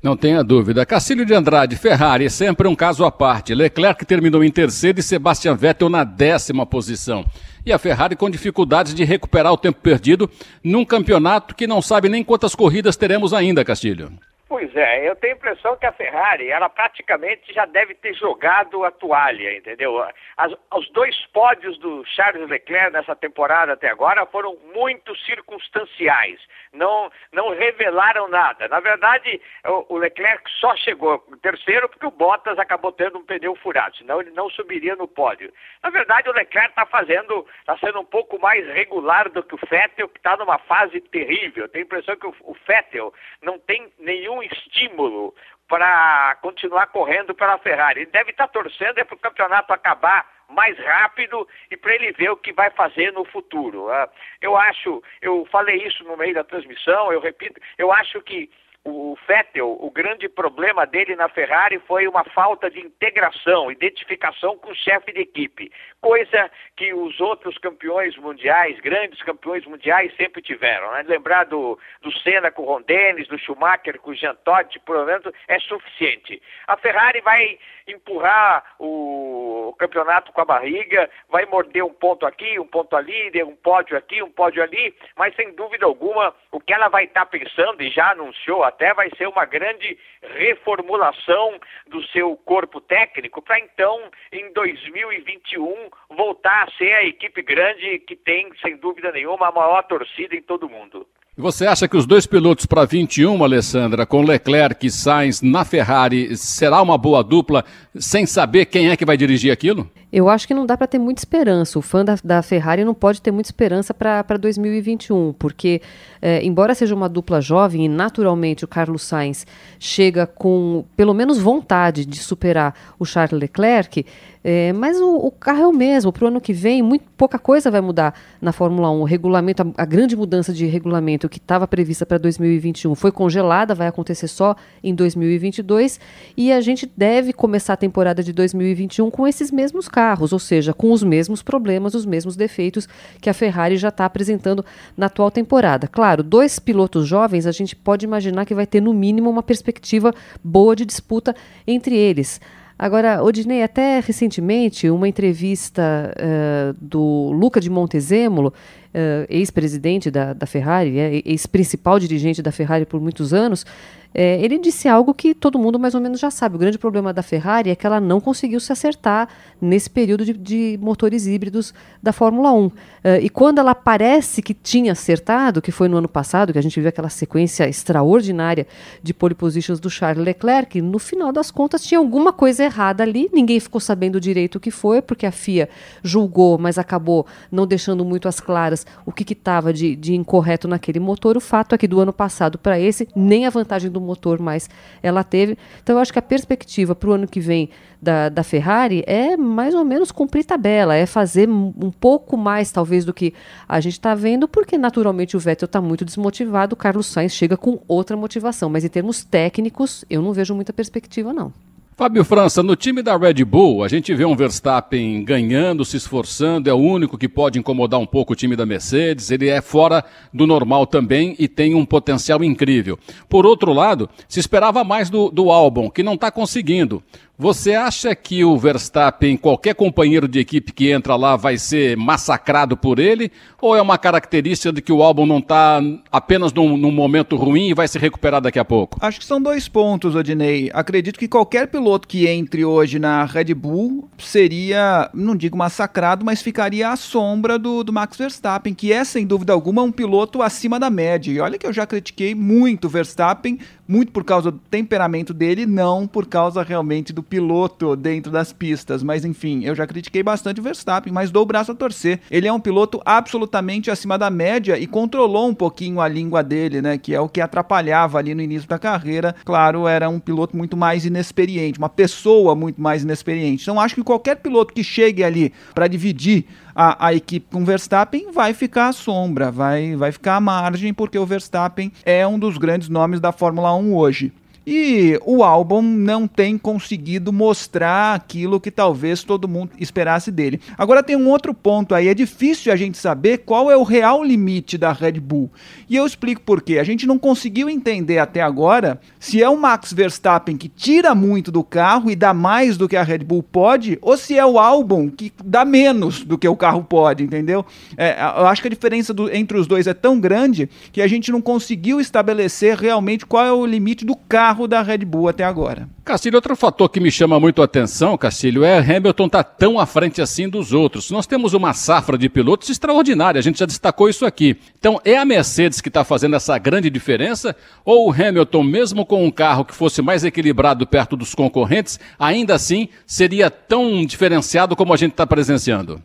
Não 0.00 0.16
tenha 0.16 0.44
dúvida. 0.44 0.86
Cacílio 0.86 1.26
de 1.26 1.34
Andrade, 1.34 1.74
Ferrari, 1.74 2.30
sempre 2.30 2.68
um 2.68 2.74
caso 2.74 3.04
à 3.04 3.10
parte. 3.10 3.52
Leclerc 3.52 4.04
terminou 4.06 4.44
em 4.44 4.50
terceiro 4.50 5.00
e 5.00 5.02
Sebastian 5.02 5.56
Vettel 5.56 5.88
na 5.88 6.04
décima 6.04 6.64
posição. 6.64 7.24
E 7.66 7.72
a 7.72 7.78
Ferrari 7.78 8.14
com 8.14 8.30
dificuldades 8.30 8.94
de 8.94 9.02
recuperar 9.02 9.52
o 9.52 9.58
tempo 9.58 9.80
perdido 9.82 10.30
num 10.62 10.84
campeonato 10.84 11.54
que 11.54 11.66
não 11.66 11.82
sabe 11.82 12.08
nem 12.08 12.22
quantas 12.22 12.54
corridas 12.54 12.96
teremos 12.96 13.34
ainda, 13.34 13.64
Castilho. 13.64 14.12
Pois 14.48 14.74
é, 14.74 15.06
eu 15.06 15.14
tenho 15.14 15.34
a 15.34 15.36
impressão 15.36 15.76
que 15.76 15.84
a 15.84 15.92
Ferrari, 15.92 16.48
ela 16.48 16.70
praticamente 16.70 17.52
já 17.52 17.66
deve 17.66 17.94
ter 17.94 18.14
jogado 18.14 18.82
a 18.82 18.90
toalha, 18.90 19.54
entendeu? 19.54 20.02
As, 20.38 20.54
os 20.74 20.90
dois 20.92 21.14
pódios 21.34 21.76
do 21.78 22.02
Charles 22.06 22.48
Leclerc 22.48 22.90
nessa 22.90 23.14
temporada 23.14 23.74
até 23.74 23.90
agora 23.90 24.24
foram 24.24 24.56
muito 24.72 25.14
circunstanciais, 25.18 26.40
não, 26.72 27.12
não 27.30 27.50
revelaram 27.50 28.26
nada. 28.26 28.68
Na 28.68 28.80
verdade, 28.80 29.38
o, 29.66 29.94
o 29.94 29.98
Leclerc 29.98 30.50
só 30.58 30.74
chegou 30.76 31.18
terceiro 31.42 31.86
porque 31.86 32.06
o 32.06 32.10
Bottas 32.10 32.58
acabou 32.58 32.90
tendo 32.90 33.18
um 33.18 33.26
pneu 33.26 33.54
furado, 33.56 33.98
senão 33.98 34.18
ele 34.18 34.30
não 34.30 34.48
subiria 34.48 34.96
no 34.96 35.06
pódio. 35.06 35.52
Na 35.82 35.90
verdade, 35.90 36.26
o 36.26 36.32
Leclerc 36.32 36.70
está 36.70 36.86
fazendo, 36.86 37.46
está 37.60 37.76
sendo 37.76 38.00
um 38.00 38.04
pouco 38.04 38.40
mais 38.40 38.66
regular 38.68 39.28
do 39.28 39.42
que 39.42 39.54
o 39.54 39.60
Vettel, 39.68 40.08
que 40.08 40.18
está 40.18 40.38
numa 40.38 40.56
fase 40.60 41.02
terrível. 41.02 41.64
Eu 41.64 41.68
tenho 41.68 41.84
a 41.84 41.86
impressão 41.86 42.16
que 42.16 42.26
o, 42.26 42.34
o 42.44 42.56
Vettel 42.66 43.12
não 43.42 43.58
tem 43.58 43.92
nenhum 43.98 44.37
nenhum 44.38 44.42
estímulo 44.42 45.34
para 45.68 46.36
continuar 46.40 46.86
correndo 46.88 47.34
pela 47.34 47.58
Ferrari. 47.58 48.02
Ele 48.02 48.10
deve 48.10 48.30
estar 48.30 48.48
torcendo 48.48 48.98
é 48.98 49.04
para 49.04 49.16
o 49.16 49.18
campeonato 49.18 49.72
acabar 49.72 50.26
mais 50.48 50.78
rápido 50.78 51.46
e 51.70 51.76
para 51.76 51.94
ele 51.94 52.12
ver 52.12 52.30
o 52.30 52.36
que 52.36 52.52
vai 52.52 52.70
fazer 52.70 53.12
no 53.12 53.24
futuro. 53.24 53.86
Uh, 53.86 54.08
eu 54.40 54.56
acho, 54.56 55.02
eu 55.20 55.46
falei 55.52 55.76
isso 55.86 56.02
no 56.04 56.16
meio 56.16 56.34
da 56.34 56.42
transmissão, 56.42 57.12
eu 57.12 57.20
repito, 57.20 57.60
eu 57.76 57.92
acho 57.92 58.22
que 58.22 58.50
o 58.84 59.16
Vettel, 59.26 59.76
o 59.80 59.90
grande 59.90 60.28
problema 60.28 60.86
dele 60.86 61.14
na 61.14 61.28
Ferrari 61.28 61.78
foi 61.80 62.06
uma 62.06 62.24
falta 62.24 62.70
de 62.70 62.80
integração, 62.80 63.70
identificação 63.70 64.56
com 64.56 64.70
o 64.70 64.74
chefe 64.74 65.12
de 65.12 65.20
equipe, 65.20 65.70
coisa 66.00 66.50
que 66.76 66.94
os 66.94 67.20
outros 67.20 67.58
campeões 67.58 68.16
mundiais, 68.16 68.80
grandes 68.80 69.20
campeões 69.22 69.66
mundiais, 69.66 70.14
sempre 70.16 70.40
tiveram. 70.40 70.90
Né? 70.92 71.04
Lembrar 71.06 71.44
do, 71.44 71.78
do 72.00 72.12
Senna 72.20 72.50
com 72.50 72.62
o 72.62 72.66
Ron 72.66 72.82
Dennis, 72.82 73.28
do 73.28 73.38
Schumacher 73.38 73.98
com 74.00 74.10
o 74.10 74.14
Jean 74.14 74.34
Todt, 74.36 74.78
por 74.80 74.96
exemplo, 74.96 75.32
é 75.48 75.58
suficiente. 75.60 76.40
A 76.66 76.76
Ferrari 76.76 77.20
vai 77.20 77.58
empurrar 77.86 78.64
o 78.78 79.74
campeonato 79.78 80.32
com 80.32 80.40
a 80.40 80.44
barriga, 80.44 81.08
vai 81.28 81.46
morder 81.46 81.84
um 81.84 81.92
ponto 81.92 82.26
aqui, 82.26 82.58
um 82.58 82.66
ponto 82.66 82.94
ali, 82.94 83.30
um 83.42 83.56
pódio 83.56 83.96
aqui, 83.96 84.22
um 84.22 84.30
pódio 84.30 84.62
ali, 84.62 84.94
mas 85.16 85.34
sem 85.34 85.52
dúvida 85.54 85.86
alguma, 85.86 86.34
o 86.52 86.60
que 86.60 86.72
ela 86.72 86.88
vai 86.88 87.04
estar 87.04 87.26
pensando, 87.26 87.82
e 87.82 87.90
já 87.90 88.10
anunciou 88.10 88.64
até 88.68 88.94
vai 88.94 89.10
ser 89.16 89.26
uma 89.26 89.44
grande 89.44 89.98
reformulação 90.22 91.58
do 91.88 92.02
seu 92.08 92.36
corpo 92.36 92.80
técnico 92.80 93.42
para 93.42 93.58
então, 93.58 94.10
em 94.32 94.52
2021, 94.52 95.88
voltar 96.10 96.64
a 96.64 96.70
ser 96.78 96.92
a 96.92 97.04
equipe 97.04 97.42
grande 97.42 97.98
que 98.00 98.14
tem, 98.14 98.50
sem 98.62 98.76
dúvida 98.76 99.10
nenhuma, 99.12 99.48
a 99.48 99.52
maior 99.52 99.82
torcida 99.84 100.34
em 100.34 100.42
todo 100.42 100.66
o 100.66 100.70
mundo. 100.70 101.06
Você 101.40 101.64
acha 101.64 101.86
que 101.86 101.96
os 101.96 102.04
dois 102.04 102.26
pilotos 102.26 102.66
para 102.66 102.84
21, 102.84 103.44
Alessandra, 103.44 104.04
com 104.04 104.22
Leclerc 104.22 104.84
e 104.84 104.90
Sainz 104.90 105.40
na 105.40 105.64
Ferrari, 105.64 106.36
será 106.36 106.82
uma 106.82 106.98
boa 106.98 107.22
dupla 107.22 107.64
sem 107.94 108.26
saber 108.26 108.66
quem 108.66 108.90
é 108.90 108.96
que 108.96 109.04
vai 109.04 109.16
dirigir 109.16 109.52
aquilo? 109.52 109.88
Eu 110.10 110.28
acho 110.28 110.48
que 110.48 110.54
não 110.54 110.64
dá 110.64 110.76
para 110.76 110.86
ter 110.86 110.98
muita 110.98 111.20
esperança. 111.20 111.78
O 111.78 111.82
fã 111.82 112.04
da, 112.04 112.16
da, 112.24 112.42
Ferrari 112.42 112.84
não 112.84 112.94
pode 112.94 113.20
ter 113.20 113.30
muita 113.30 113.48
esperança 113.48 113.92
para 113.92 114.38
2021, 114.38 115.34
porque, 115.38 115.82
é, 116.22 116.42
embora 116.42 116.74
seja 116.74 116.94
uma 116.94 117.08
dupla 117.08 117.40
jovem 117.40 117.84
e 117.84 117.88
naturalmente 117.88 118.64
o 118.64 118.68
Carlos 118.68 119.02
Sainz 119.02 119.46
chega 119.78 120.26
com 120.26 120.84
pelo 120.96 121.12
menos 121.12 121.38
vontade 121.38 122.06
de 122.06 122.18
superar 122.18 122.74
o 122.98 123.04
Charles 123.04 123.38
Leclerc, 123.38 124.04
é, 124.42 124.72
mas 124.72 124.98
o, 124.98 125.16
o, 125.16 125.30
carro 125.30 125.62
é 125.62 125.66
o 125.66 125.72
mesmo. 125.72 126.12
Para 126.12 126.24
o 126.24 126.28
ano 126.28 126.40
que 126.40 126.52
vem, 126.52 126.82
muito 126.82 127.04
pouca 127.16 127.38
coisa 127.38 127.70
vai 127.70 127.80
mudar 127.80 128.14
na 128.40 128.52
Fórmula 128.52 128.90
1. 128.90 129.00
O 129.00 129.04
regulamento, 129.04 129.62
a, 129.62 129.82
a 129.82 129.84
grande 129.84 130.16
mudança 130.16 130.52
de 130.52 130.64
regulamento 130.64 131.28
que 131.28 131.38
estava 131.38 131.66
prevista 131.66 132.06
para 132.06 132.18
2021 132.18 132.94
foi 132.94 133.12
congelada, 133.12 133.74
vai 133.74 133.88
acontecer 133.88 134.28
só 134.28 134.54
em 134.82 134.94
2022 134.94 136.00
e 136.36 136.52
a 136.52 136.60
gente 136.60 136.90
deve 136.96 137.32
começar 137.32 137.74
a 137.74 137.76
temporada 137.76 138.22
de 138.22 138.32
2021 138.32 139.10
com 139.10 139.26
esses 139.26 139.50
mesmos 139.50 139.88
carros, 139.98 140.32
ou 140.32 140.38
seja, 140.38 140.72
com 140.72 140.92
os 140.92 141.02
mesmos 141.02 141.42
problemas, 141.42 141.92
os 141.92 142.06
mesmos 142.06 142.36
defeitos 142.36 142.88
que 143.20 143.28
a 143.28 143.34
Ferrari 143.34 143.76
já 143.76 143.88
está 143.88 144.04
apresentando 144.04 144.64
na 144.96 145.06
atual 145.06 145.28
temporada. 145.28 145.88
Claro, 145.88 146.22
dois 146.22 146.60
pilotos 146.60 147.08
jovens, 147.08 147.46
a 147.46 147.50
gente 147.50 147.74
pode 147.74 148.04
imaginar 148.04 148.46
que 148.46 148.54
vai 148.54 148.64
ter 148.64 148.80
no 148.80 148.94
mínimo 148.94 149.28
uma 149.28 149.42
perspectiva 149.42 150.14
boa 150.42 150.76
de 150.76 150.84
disputa 150.84 151.34
entre 151.66 151.96
eles. 151.96 152.40
Agora, 152.78 153.24
Odinei, 153.24 153.64
até 153.64 153.98
recentemente, 153.98 154.88
uma 154.88 155.08
entrevista 155.08 156.14
uh, 156.14 156.76
do 156.80 157.32
Luca 157.32 157.60
de 157.60 157.68
Montezemolo, 157.68 158.50
uh, 158.50 159.26
ex-presidente 159.28 160.12
da, 160.12 160.32
da 160.32 160.46
Ferrari, 160.46 160.96
é, 160.96 161.22
ex-principal 161.24 161.98
dirigente 161.98 162.40
da 162.40 162.52
Ferrari 162.52 162.86
por 162.86 163.00
muitos 163.00 163.34
anos, 163.34 163.66
é, 164.14 164.42
ele 164.42 164.58
disse 164.58 164.88
algo 164.88 165.12
que 165.12 165.34
todo 165.34 165.58
mundo 165.58 165.78
mais 165.78 165.94
ou 165.94 166.00
menos 166.00 166.18
já 166.18 166.30
sabe. 166.30 166.56
O 166.56 166.58
grande 166.58 166.78
problema 166.78 167.12
da 167.12 167.22
Ferrari 167.22 167.70
é 167.70 167.76
que 167.76 167.86
ela 167.86 168.00
não 168.00 168.20
conseguiu 168.20 168.58
se 168.58 168.72
acertar 168.72 169.28
nesse 169.60 169.88
período 169.88 170.24
de, 170.24 170.32
de 170.32 170.78
motores 170.82 171.26
híbridos 171.26 171.74
da 172.02 172.12
Fórmula 172.12 172.52
1. 172.52 172.66
Uh, 172.66 172.72
é, 173.04 173.20
e 173.20 173.28
quando 173.28 173.58
ela 173.58 173.74
parece 173.74 174.42
que 174.42 174.54
tinha 174.54 174.92
acertado, 174.92 175.62
que 175.62 175.70
foi 175.70 175.88
no 175.88 175.98
ano 175.98 176.08
passado, 176.08 176.52
que 176.52 176.58
a 176.58 176.62
gente 176.62 176.80
viu 176.80 176.88
aquela 176.88 177.08
sequência 177.08 177.68
extraordinária 177.68 178.66
de 179.02 179.14
pole 179.14 179.34
positions 179.34 179.78
do 179.78 179.90
Charles 179.90 180.24
Leclerc, 180.24 180.80
no 180.80 180.98
final 180.98 181.30
das 181.32 181.50
contas 181.50 181.82
tinha 181.82 181.98
alguma 181.98 182.32
coisa 182.32 182.64
errada 182.64 183.02
ali. 183.02 183.28
Ninguém 183.32 183.60
ficou 183.60 183.80
sabendo 183.80 184.20
direito 184.20 184.56
o 184.56 184.60
que 184.60 184.70
foi, 184.70 185.00
porque 185.00 185.26
a 185.26 185.32
FIA 185.32 185.68
julgou, 186.02 186.58
mas 186.58 186.78
acabou 186.78 187.26
não 187.52 187.66
deixando 187.66 188.04
muito 188.04 188.26
às 188.26 188.40
claras 188.40 188.86
o 189.06 189.12
que 189.12 189.32
estava 189.32 189.72
de, 189.72 189.94
de 189.94 190.14
incorreto 190.14 190.66
naquele 190.66 190.98
motor. 190.98 191.36
O 191.36 191.40
fato 191.40 191.74
é 191.74 191.78
que 191.78 191.86
do 191.86 192.00
ano 192.00 192.12
passado 192.12 192.58
para 192.58 192.80
esse, 192.80 193.08
nem 193.14 193.46
a 193.46 193.50
vantagem 193.50 193.90
do 193.90 194.00
motor 194.08 194.40
mais 194.40 194.68
ela 195.02 195.22
teve. 195.22 195.56
Então 195.82 195.96
eu 195.96 196.00
acho 196.00 196.12
que 196.12 196.18
a 196.18 196.22
perspectiva 196.22 196.94
para 196.94 197.10
o 197.10 197.12
ano 197.12 197.28
que 197.28 197.40
vem 197.40 197.70
da, 198.00 198.28
da 198.28 198.42
Ferrari 198.42 199.04
é 199.06 199.36
mais 199.36 199.74
ou 199.74 199.84
menos 199.84 200.10
cumprir 200.10 200.44
tabela, 200.44 200.94
é 200.94 201.06
fazer 201.06 201.48
um 201.48 201.90
pouco 201.90 202.36
mais 202.36 202.70
talvez 202.70 203.04
do 203.04 203.12
que 203.12 203.34
a 203.68 203.80
gente 203.80 203.94
está 203.94 204.14
vendo, 204.14 204.48
porque 204.48 204.78
naturalmente 204.78 205.36
o 205.36 205.40
Vettel 205.40 205.66
está 205.66 205.80
muito 205.80 206.04
desmotivado, 206.04 206.74
o 206.74 206.76
Carlos 206.76 207.06
Sainz 207.06 207.32
chega 207.32 207.56
com 207.56 207.80
outra 207.86 208.16
motivação, 208.16 208.70
mas 208.70 208.84
em 208.84 208.88
termos 208.88 209.24
técnicos 209.24 210.04
eu 210.08 210.22
não 210.22 210.32
vejo 210.32 210.54
muita 210.54 210.72
perspectiva 210.72 211.32
não. 211.32 211.52
Fábio 211.98 212.24
França, 212.24 212.62
no 212.62 212.76
time 212.76 213.02
da 213.02 213.16
Red 213.16 213.44
Bull, 213.44 213.82
a 213.82 213.88
gente 213.88 214.14
vê 214.14 214.24
um 214.24 214.36
Verstappen 214.36 215.24
ganhando, 215.24 215.84
se 215.84 215.96
esforçando, 215.96 216.70
é 216.70 216.72
o 216.72 216.76
único 216.76 217.18
que 217.18 217.28
pode 217.28 217.58
incomodar 217.58 217.98
um 217.98 218.06
pouco 218.06 218.34
o 218.34 218.36
time 218.36 218.54
da 218.54 218.64
Mercedes, 218.64 219.32
ele 219.32 219.48
é 219.48 219.60
fora 219.60 220.04
do 220.32 220.46
normal 220.46 220.86
também 220.86 221.34
e 221.40 221.48
tem 221.48 221.74
um 221.74 221.84
potencial 221.84 222.44
incrível. 222.44 222.96
Por 223.28 223.44
outro 223.44 223.72
lado, 223.72 224.08
se 224.28 224.38
esperava 224.38 224.84
mais 224.84 225.10
do, 225.10 225.28
do 225.28 225.50
Albon, 225.50 225.90
que 225.90 226.04
não 226.04 226.14
está 226.14 226.30
conseguindo. 226.30 227.02
Você 227.40 227.72
acha 227.72 228.16
que 228.16 228.44
o 228.44 228.56
Verstappen, 228.56 229.36
qualquer 229.36 229.72
companheiro 229.72 230.26
de 230.26 230.40
equipe 230.40 230.72
que 230.72 230.90
entra 230.90 231.14
lá, 231.14 231.36
vai 231.36 231.56
ser 231.56 231.96
massacrado 231.96 232.76
por 232.76 232.98
ele? 232.98 233.30
Ou 233.60 233.76
é 233.76 233.82
uma 233.82 233.96
característica 233.96 234.72
de 234.72 234.82
que 234.82 234.92
o 234.92 235.04
álbum 235.04 235.24
não 235.24 235.38
está 235.38 235.80
apenas 236.10 236.52
num, 236.52 236.76
num, 236.76 236.90
momento 236.90 237.36
ruim 237.36 237.68
e 237.68 237.74
vai 237.74 237.86
se 237.86 237.96
recuperar 237.96 238.40
daqui 238.40 238.58
a 238.58 238.64
pouco? 238.64 238.98
Acho 239.00 239.20
que 239.20 239.24
são 239.24 239.40
dois 239.40 239.68
pontos, 239.68 240.16
Odinei. 240.16 240.68
Acredito 240.74 241.16
que 241.16 241.28
qualquer 241.28 241.68
piloto 241.68 241.87
que 241.96 242.26
entre 242.26 242.64
hoje 242.64 242.98
na 242.98 243.24
Red 243.24 243.54
Bull 243.54 244.08
seria, 244.18 245.08
não 245.14 245.34
digo 245.34 245.56
massacrado, 245.56 246.24
mas 246.24 246.42
ficaria 246.42 246.90
à 246.90 246.96
sombra 246.96 247.58
do, 247.58 247.82
do 247.82 247.92
Max 247.92 248.16
Verstappen, 248.16 248.74
que 248.74 248.92
é, 248.92 249.04
sem 249.04 249.26
dúvida 249.26 249.52
alguma, 249.52 249.82
um 249.82 249.92
piloto 249.92 250.42
acima 250.42 250.78
da 250.78 250.90
média. 250.90 251.30
E 251.32 251.40
olha 251.40 251.58
que 251.58 251.66
eu 251.66 251.72
já 251.72 251.86
critiquei 251.86 252.34
muito 252.34 252.86
o 252.86 252.88
Verstappen, 252.90 253.58
muito 253.86 254.12
por 254.12 254.22
causa 254.22 254.50
do 254.50 254.58
temperamento 254.58 255.32
dele, 255.32 255.64
não 255.64 256.06
por 256.06 256.26
causa 256.26 256.62
realmente 256.62 257.12
do 257.12 257.22
piloto 257.22 257.96
dentro 257.96 258.30
das 258.30 258.52
pistas. 258.52 259.02
Mas 259.02 259.24
enfim, 259.24 259.64
eu 259.64 259.74
já 259.74 259.86
critiquei 259.86 260.22
bastante 260.22 260.60
o 260.60 260.62
Verstappen, 260.62 261.12
mas 261.12 261.30
dou 261.30 261.44
o 261.44 261.46
braço 261.46 261.72
a 261.72 261.74
torcer. 261.74 262.20
Ele 262.30 262.46
é 262.46 262.52
um 262.52 262.60
piloto 262.60 263.00
absolutamente 263.04 263.90
acima 263.90 264.18
da 264.18 264.28
média 264.28 264.78
e 264.78 264.86
controlou 264.86 265.48
um 265.48 265.54
pouquinho 265.54 266.00
a 266.00 266.08
língua 266.08 266.42
dele, 266.42 266.82
né? 266.82 266.98
Que 266.98 267.14
é 267.14 267.20
o 267.20 267.28
que 267.28 267.40
atrapalhava 267.40 268.18
ali 268.18 268.34
no 268.34 268.42
início 268.42 268.68
da 268.68 268.78
carreira. 268.78 269.34
Claro, 269.44 269.88
era 269.88 270.08
um 270.08 270.20
piloto 270.20 270.56
muito 270.56 270.76
mais 270.76 271.06
inexperiente, 271.06 271.77
uma 271.78 271.88
pessoa 271.88 272.54
muito 272.54 272.80
mais 272.80 273.02
inexperiente. 273.02 273.62
Então 273.62 273.80
acho 273.80 273.94
que 273.94 274.02
qualquer 274.02 274.36
piloto 274.36 274.74
que 274.74 274.84
chegue 274.84 275.22
ali 275.22 275.52
para 275.74 275.86
dividir 275.88 276.44
a, 276.74 277.06
a 277.06 277.14
equipe 277.14 277.46
com 277.50 277.64
Verstappen 277.64 278.30
vai 278.32 278.52
ficar 278.52 278.88
à 278.88 278.92
sombra, 278.92 279.50
vai, 279.50 279.96
vai 279.96 280.12
ficar 280.12 280.36
à 280.36 280.40
margem, 280.40 280.92
porque 280.92 281.18
o 281.18 281.24
Verstappen 281.24 281.92
é 282.04 282.26
um 282.26 282.38
dos 282.38 282.58
grandes 282.58 282.88
nomes 282.88 283.20
da 283.20 283.32
Fórmula 283.32 283.74
1 283.74 283.94
hoje. 283.94 284.32
E 284.70 285.18
o 285.24 285.42
álbum 285.42 285.80
não 285.80 286.28
tem 286.28 286.58
conseguido 286.58 287.32
mostrar 287.32 288.14
aquilo 288.14 288.60
que 288.60 288.70
talvez 288.70 289.24
todo 289.24 289.48
mundo 289.48 289.70
esperasse 289.80 290.30
dele. 290.30 290.60
Agora 290.76 291.02
tem 291.02 291.16
um 291.16 291.30
outro 291.30 291.54
ponto 291.54 291.94
aí, 291.94 292.06
é 292.06 292.12
difícil 292.12 292.70
a 292.70 292.76
gente 292.76 292.98
saber 292.98 293.38
qual 293.38 293.70
é 293.70 293.76
o 293.78 293.82
real 293.82 294.22
limite 294.22 294.76
da 294.76 294.92
Red 294.92 295.20
Bull. 295.20 295.50
E 295.88 295.96
eu 295.96 296.04
explico 296.04 296.42
por 296.42 296.60
quê. 296.60 296.78
A 296.78 296.84
gente 296.84 297.06
não 297.06 297.18
conseguiu 297.18 297.70
entender 297.70 298.18
até 298.18 298.42
agora 298.42 299.00
se 299.18 299.42
é 299.42 299.48
o 299.48 299.56
Max 299.56 299.90
Verstappen 299.90 300.54
que 300.54 300.68
tira 300.68 301.14
muito 301.14 301.50
do 301.50 301.64
carro 301.64 302.10
e 302.10 302.14
dá 302.14 302.34
mais 302.34 302.76
do 302.76 302.86
que 302.86 302.96
a 302.96 303.02
Red 303.02 303.20
Bull 303.20 303.42
pode, 303.42 303.98
ou 304.02 304.18
se 304.18 304.36
é 304.36 304.44
o 304.44 304.58
álbum 304.58 305.08
que 305.08 305.32
dá 305.42 305.64
menos 305.64 306.24
do 306.24 306.36
que 306.36 306.46
o 306.46 306.54
carro 306.54 306.84
pode, 306.84 307.24
entendeu? 307.24 307.64
É, 307.96 308.20
eu 308.20 308.46
acho 308.46 308.60
que 308.60 308.68
a 308.68 308.70
diferença 308.70 309.14
do, 309.14 309.34
entre 309.34 309.56
os 309.56 309.66
dois 309.66 309.86
é 309.86 309.94
tão 309.94 310.20
grande 310.20 310.68
que 310.92 311.00
a 311.00 311.06
gente 311.06 311.32
não 311.32 311.40
conseguiu 311.40 312.02
estabelecer 312.02 312.76
realmente 312.76 313.24
qual 313.24 313.46
é 313.46 313.52
o 313.52 313.64
limite 313.64 314.04
do 314.04 314.14
carro 314.14 314.57
carro 314.58 314.66
da 314.66 314.82
Red 314.82 314.98
Bull 314.98 315.28
até 315.28 315.44
agora. 315.44 315.88
Castilho, 316.04 316.36
outro 316.36 316.56
fator 316.56 316.88
que 316.88 316.98
me 316.98 317.10
chama 317.10 317.38
muito 317.38 317.62
a 317.62 317.66
atenção, 317.66 318.18
Castilho, 318.18 318.64
é 318.64 318.78
Hamilton 318.78 319.26
estar 319.26 319.44
tá 319.44 319.50
tão 319.56 319.78
à 319.78 319.86
frente 319.86 320.20
assim 320.20 320.48
dos 320.48 320.72
outros. 320.72 321.10
Nós 321.10 321.26
temos 321.26 321.54
uma 321.54 321.72
safra 321.72 322.18
de 322.18 322.28
pilotos 322.28 322.68
extraordinária, 322.68 323.38
a 323.38 323.42
gente 323.42 323.60
já 323.60 323.66
destacou 323.66 324.08
isso 324.08 324.26
aqui. 324.26 324.56
Então, 324.78 325.00
é 325.04 325.16
a 325.16 325.24
Mercedes 325.24 325.80
que 325.80 325.88
está 325.88 326.02
fazendo 326.02 326.34
essa 326.34 326.58
grande 326.58 326.90
diferença? 326.90 327.54
Ou 327.84 328.08
o 328.08 328.12
Hamilton, 328.12 328.62
mesmo 328.64 329.06
com 329.06 329.24
um 329.24 329.30
carro 329.30 329.64
que 329.64 329.74
fosse 329.74 330.02
mais 330.02 330.24
equilibrado 330.24 330.86
perto 330.86 331.16
dos 331.16 331.34
concorrentes, 331.34 332.00
ainda 332.18 332.54
assim 332.54 332.88
seria 333.06 333.50
tão 333.50 334.04
diferenciado 334.04 334.74
como 334.74 334.92
a 334.92 334.96
gente 334.96 335.12
está 335.12 335.26
presenciando? 335.26 336.02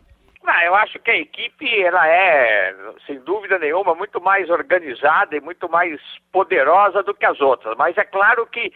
Eu 0.74 0.78
acho 0.78 0.98
que 0.98 1.10
a 1.12 1.16
equipe 1.16 1.82
ela 1.84 2.04
é, 2.08 2.74
sem 3.06 3.20
dúvida 3.20 3.60
nenhuma, 3.60 3.94
muito 3.94 4.20
mais 4.20 4.50
organizada 4.50 5.36
e 5.36 5.40
muito 5.40 5.70
mais 5.70 6.00
poderosa 6.32 7.00
do 7.00 7.14
que 7.14 7.24
as 7.24 7.40
outras. 7.40 7.76
Mas 7.78 7.96
é 7.96 8.02
claro 8.02 8.44
que 8.46 8.72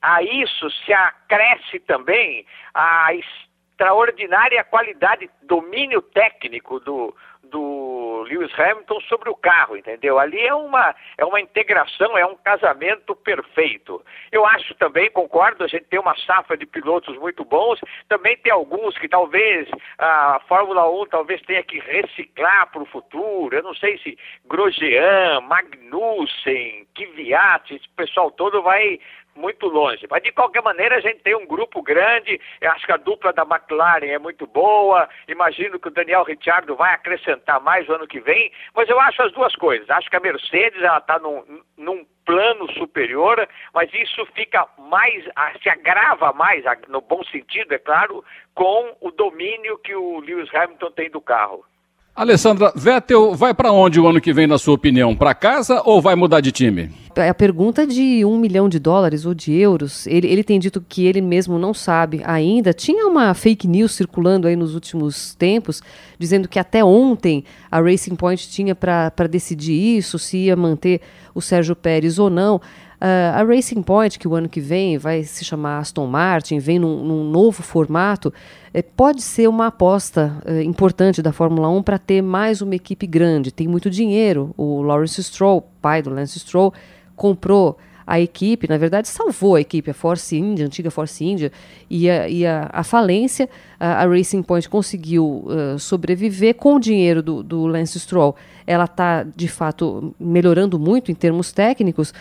a 0.00 0.22
isso 0.22 0.70
se 0.70 0.92
acresce 0.92 1.80
também 1.80 2.46
a 2.72 3.08
extraordinária 3.12 4.62
qualidade, 4.62 5.28
domínio 5.42 6.00
técnico 6.00 6.78
do, 6.78 7.12
do 7.42 8.01
Lewis 8.22 8.52
Hamilton 8.58 9.00
sobre 9.02 9.30
o 9.30 9.34
carro, 9.34 9.76
entendeu? 9.76 10.18
Ali 10.18 10.40
é 10.40 10.54
uma, 10.54 10.94
é 11.16 11.24
uma 11.24 11.40
integração, 11.40 12.16
é 12.16 12.26
um 12.26 12.36
casamento 12.36 13.14
perfeito. 13.16 14.04
Eu 14.30 14.44
acho 14.46 14.74
também, 14.74 15.10
concordo, 15.10 15.64
a 15.64 15.68
gente 15.68 15.84
tem 15.86 15.98
uma 15.98 16.16
safra 16.18 16.56
de 16.56 16.66
pilotos 16.66 17.16
muito 17.18 17.44
bons, 17.44 17.80
também 18.08 18.36
tem 18.36 18.52
alguns 18.52 18.96
que 18.98 19.08
talvez 19.08 19.68
a 19.98 20.40
Fórmula 20.48 20.90
1 20.90 21.06
talvez 21.06 21.40
tenha 21.42 21.62
que 21.62 21.78
reciclar 21.78 22.70
para 22.70 22.82
o 22.82 22.86
futuro, 22.86 23.56
eu 23.56 23.62
não 23.62 23.74
sei 23.74 23.98
se 23.98 24.18
Grosjean, 24.46 25.40
Magnussen, 25.40 26.86
Kvyat, 26.94 27.74
esse 27.74 27.88
pessoal 27.90 28.30
todo 28.30 28.62
vai 28.62 29.00
muito 29.34 29.66
longe. 29.66 30.06
Mas 30.10 30.22
de 30.22 30.32
qualquer 30.32 30.62
maneira 30.62 30.96
a 30.96 31.00
gente 31.00 31.22
tem 31.22 31.34
um 31.34 31.46
grupo 31.46 31.82
grande, 31.82 32.40
eu 32.60 32.70
acho 32.70 32.86
que 32.86 32.92
a 32.92 32.96
dupla 32.96 33.32
da 33.32 33.42
McLaren 33.42 34.06
é 34.06 34.18
muito 34.18 34.46
boa, 34.46 35.08
imagino 35.28 35.78
que 35.78 35.88
o 35.88 35.92
Daniel 35.92 36.24
Ricciardo 36.24 36.76
vai 36.76 36.94
acrescentar 36.94 37.60
mais 37.60 37.88
o 37.88 37.94
ano 37.94 38.06
que 38.06 38.20
vem, 38.20 38.52
mas 38.74 38.88
eu 38.88 39.00
acho 39.00 39.22
as 39.22 39.32
duas 39.32 39.54
coisas. 39.56 39.88
Acho 39.90 40.10
que 40.10 40.16
a 40.16 40.20
Mercedes 40.20 40.82
ela 40.82 40.98
está 40.98 41.18
num, 41.18 41.62
num 41.76 42.06
plano 42.24 42.70
superior, 42.72 43.48
mas 43.74 43.92
isso 43.92 44.24
fica 44.34 44.66
mais, 44.78 45.24
se 45.62 45.68
agrava 45.68 46.32
mais, 46.32 46.64
no 46.88 47.00
bom 47.00 47.22
sentido, 47.24 47.72
é 47.72 47.78
claro, 47.78 48.24
com 48.54 48.96
o 49.00 49.10
domínio 49.10 49.78
que 49.78 49.94
o 49.94 50.20
Lewis 50.20 50.52
Hamilton 50.54 50.90
tem 50.92 51.10
do 51.10 51.20
carro. 51.20 51.64
Alessandra, 52.14 52.70
Vettel 52.76 53.34
vai 53.34 53.54
para 53.54 53.72
onde 53.72 53.98
o 53.98 54.06
ano 54.06 54.20
que 54.20 54.34
vem, 54.34 54.46
na 54.46 54.58
sua 54.58 54.74
opinião? 54.74 55.16
Para 55.16 55.34
casa 55.34 55.80
ou 55.82 55.98
vai 55.98 56.14
mudar 56.14 56.42
de 56.42 56.52
time? 56.52 56.90
É 57.16 57.30
a 57.30 57.34
pergunta 57.34 57.86
de 57.86 58.22
um 58.22 58.38
milhão 58.38 58.68
de 58.68 58.78
dólares 58.78 59.24
ou 59.24 59.32
de 59.32 59.54
euros. 59.54 60.06
Ele, 60.06 60.26
ele 60.26 60.44
tem 60.44 60.60
dito 60.60 60.84
que 60.86 61.06
ele 61.06 61.22
mesmo 61.22 61.58
não 61.58 61.72
sabe 61.72 62.20
ainda. 62.24 62.74
Tinha 62.74 63.06
uma 63.06 63.32
fake 63.32 63.66
news 63.66 63.92
circulando 63.92 64.46
aí 64.46 64.54
nos 64.54 64.74
últimos 64.74 65.34
tempos, 65.36 65.82
dizendo 66.18 66.48
que 66.48 66.58
até 66.58 66.84
ontem 66.84 67.44
a 67.70 67.80
Racing 67.80 68.14
Point 68.14 68.46
tinha 68.50 68.74
para 68.74 69.26
decidir 69.26 69.96
isso, 69.96 70.18
se 70.18 70.36
ia 70.36 70.56
manter 70.56 71.00
o 71.34 71.40
Sérgio 71.40 71.74
Pérez 71.74 72.18
ou 72.18 72.28
não. 72.28 72.60
Uh, 73.02 73.34
a 73.34 73.42
Racing 73.42 73.82
Point, 73.82 74.16
que 74.16 74.28
o 74.28 74.34
ano 74.36 74.48
que 74.48 74.60
vem 74.60 74.96
vai 74.96 75.24
se 75.24 75.44
chamar 75.44 75.78
Aston 75.78 76.06
Martin, 76.06 76.60
vem 76.60 76.78
num, 76.78 77.02
num 77.02 77.28
novo 77.28 77.60
formato, 77.60 78.32
eh, 78.72 78.80
pode 78.80 79.22
ser 79.22 79.48
uma 79.48 79.66
aposta 79.66 80.40
eh, 80.44 80.62
importante 80.62 81.20
da 81.20 81.32
Fórmula 81.32 81.68
1 81.68 81.82
para 81.82 81.98
ter 81.98 82.22
mais 82.22 82.62
uma 82.62 82.76
equipe 82.76 83.04
grande. 83.04 83.50
Tem 83.50 83.66
muito 83.66 83.90
dinheiro. 83.90 84.54
O 84.56 84.82
Lawrence 84.82 85.20
Stroll, 85.20 85.68
pai 85.80 86.00
do 86.00 86.10
Lance 86.10 86.38
Stroll, 86.38 86.72
comprou 87.16 87.76
a 88.06 88.20
equipe, 88.20 88.68
na 88.68 88.78
verdade, 88.78 89.08
salvou 89.08 89.56
a 89.56 89.60
equipe, 89.60 89.90
a 89.90 89.94
Force 89.94 90.36
India, 90.36 90.64
a 90.64 90.66
antiga 90.66 90.90
Force 90.90 91.24
India, 91.24 91.50
e 91.90 92.08
a, 92.08 92.28
e 92.28 92.46
a, 92.46 92.70
a 92.72 92.84
falência, 92.84 93.48
a, 93.80 94.02
a, 94.02 94.06
Racing 94.06 94.42
Point 94.42 94.68
conseguiu 94.68 95.44
uh, 95.46 95.78
sobreviver 95.78 96.54
com 96.54 96.76
o 96.76 96.80
dinheiro 96.80 97.22
do, 97.22 97.42
do 97.42 97.66
Lance 97.66 97.98
Stroll. 97.98 98.36
Ela 98.66 98.84
está, 98.84 99.24
de 99.24 99.48
fato, 99.48 100.14
melhorando 100.20 100.78
muito 100.78 101.10
em 101.10 101.14
termos 101.14 101.52
técnicos, 101.52 102.12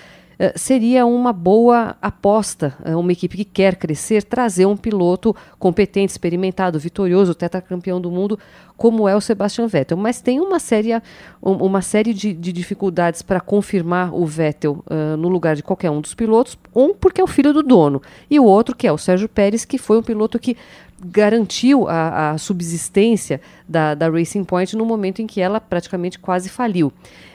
seria 0.55 1.05
uma 1.05 1.31
boa 1.31 1.95
aposta, 2.01 2.75
uh, 2.86 2.98
uma 2.98 3.12
equipe 3.12 3.38
que 3.38 3.45
quer 3.45 3.75
crescer, 3.75 4.24
trazer 4.24 4.65
um 4.65 4.75
piloto 4.75 5.36
competente, 5.60 6.12
experimentado, 6.12 6.79
vitorioso, 6.79 7.36
tetracampeão 7.36 8.01
do 8.01 8.10
mundo, 8.10 8.39
como 8.75 9.07
é 9.07 9.15
o 9.15 9.21
Sebastian 9.21 9.67
Vettel. 9.67 9.98
Mas 9.98 10.21
tem 10.21 10.39
uma 10.39 10.60
série, 10.60 10.91
uma 11.41 11.81
série 11.81 12.13
de, 12.13 12.33
de 12.33 12.51
dificuldades 12.51 13.21
para 13.21 13.39
confirmar 13.39 14.13
o 14.13 14.25
Vettel 14.25 14.83
uh, 14.89 15.15
no 15.17 15.29
lugar 15.29 15.55
de 15.55 15.62
qualquer 15.62 15.91
um 15.91 16.01
dos 16.01 16.15
pilotos. 16.15 16.57
Um, 16.75 16.93
porque 16.93 17.21
é 17.21 17.24
o 17.24 17.27
filho 17.27 17.53
do 17.53 17.62
dono, 17.62 18.01
e 18.29 18.39
o 18.39 18.45
outro, 18.45 18.75
que 18.75 18.88
é 18.88 18.91
o 18.91 18.98
Sérgio 18.98 19.29
Pérez, 19.29 19.65
que 19.65 19.77
foi 19.77 20.00
um 20.00 20.03
piloto 20.03 20.39
que 20.39 20.57
garantiu 21.03 21.88
a, 21.88 22.31
a 22.31 22.38
subsistência 22.38 23.41
da, 23.67 23.96
da 23.96 24.10
Racing 24.10 24.43
Point 24.43 24.75
no 24.75 24.86
momento 24.86 25.22
em 25.22 25.27
que 25.27 25.41
ela 25.41 25.60
praticamente 25.60 26.20
quase 26.20 26.50
faliu. 26.50 26.91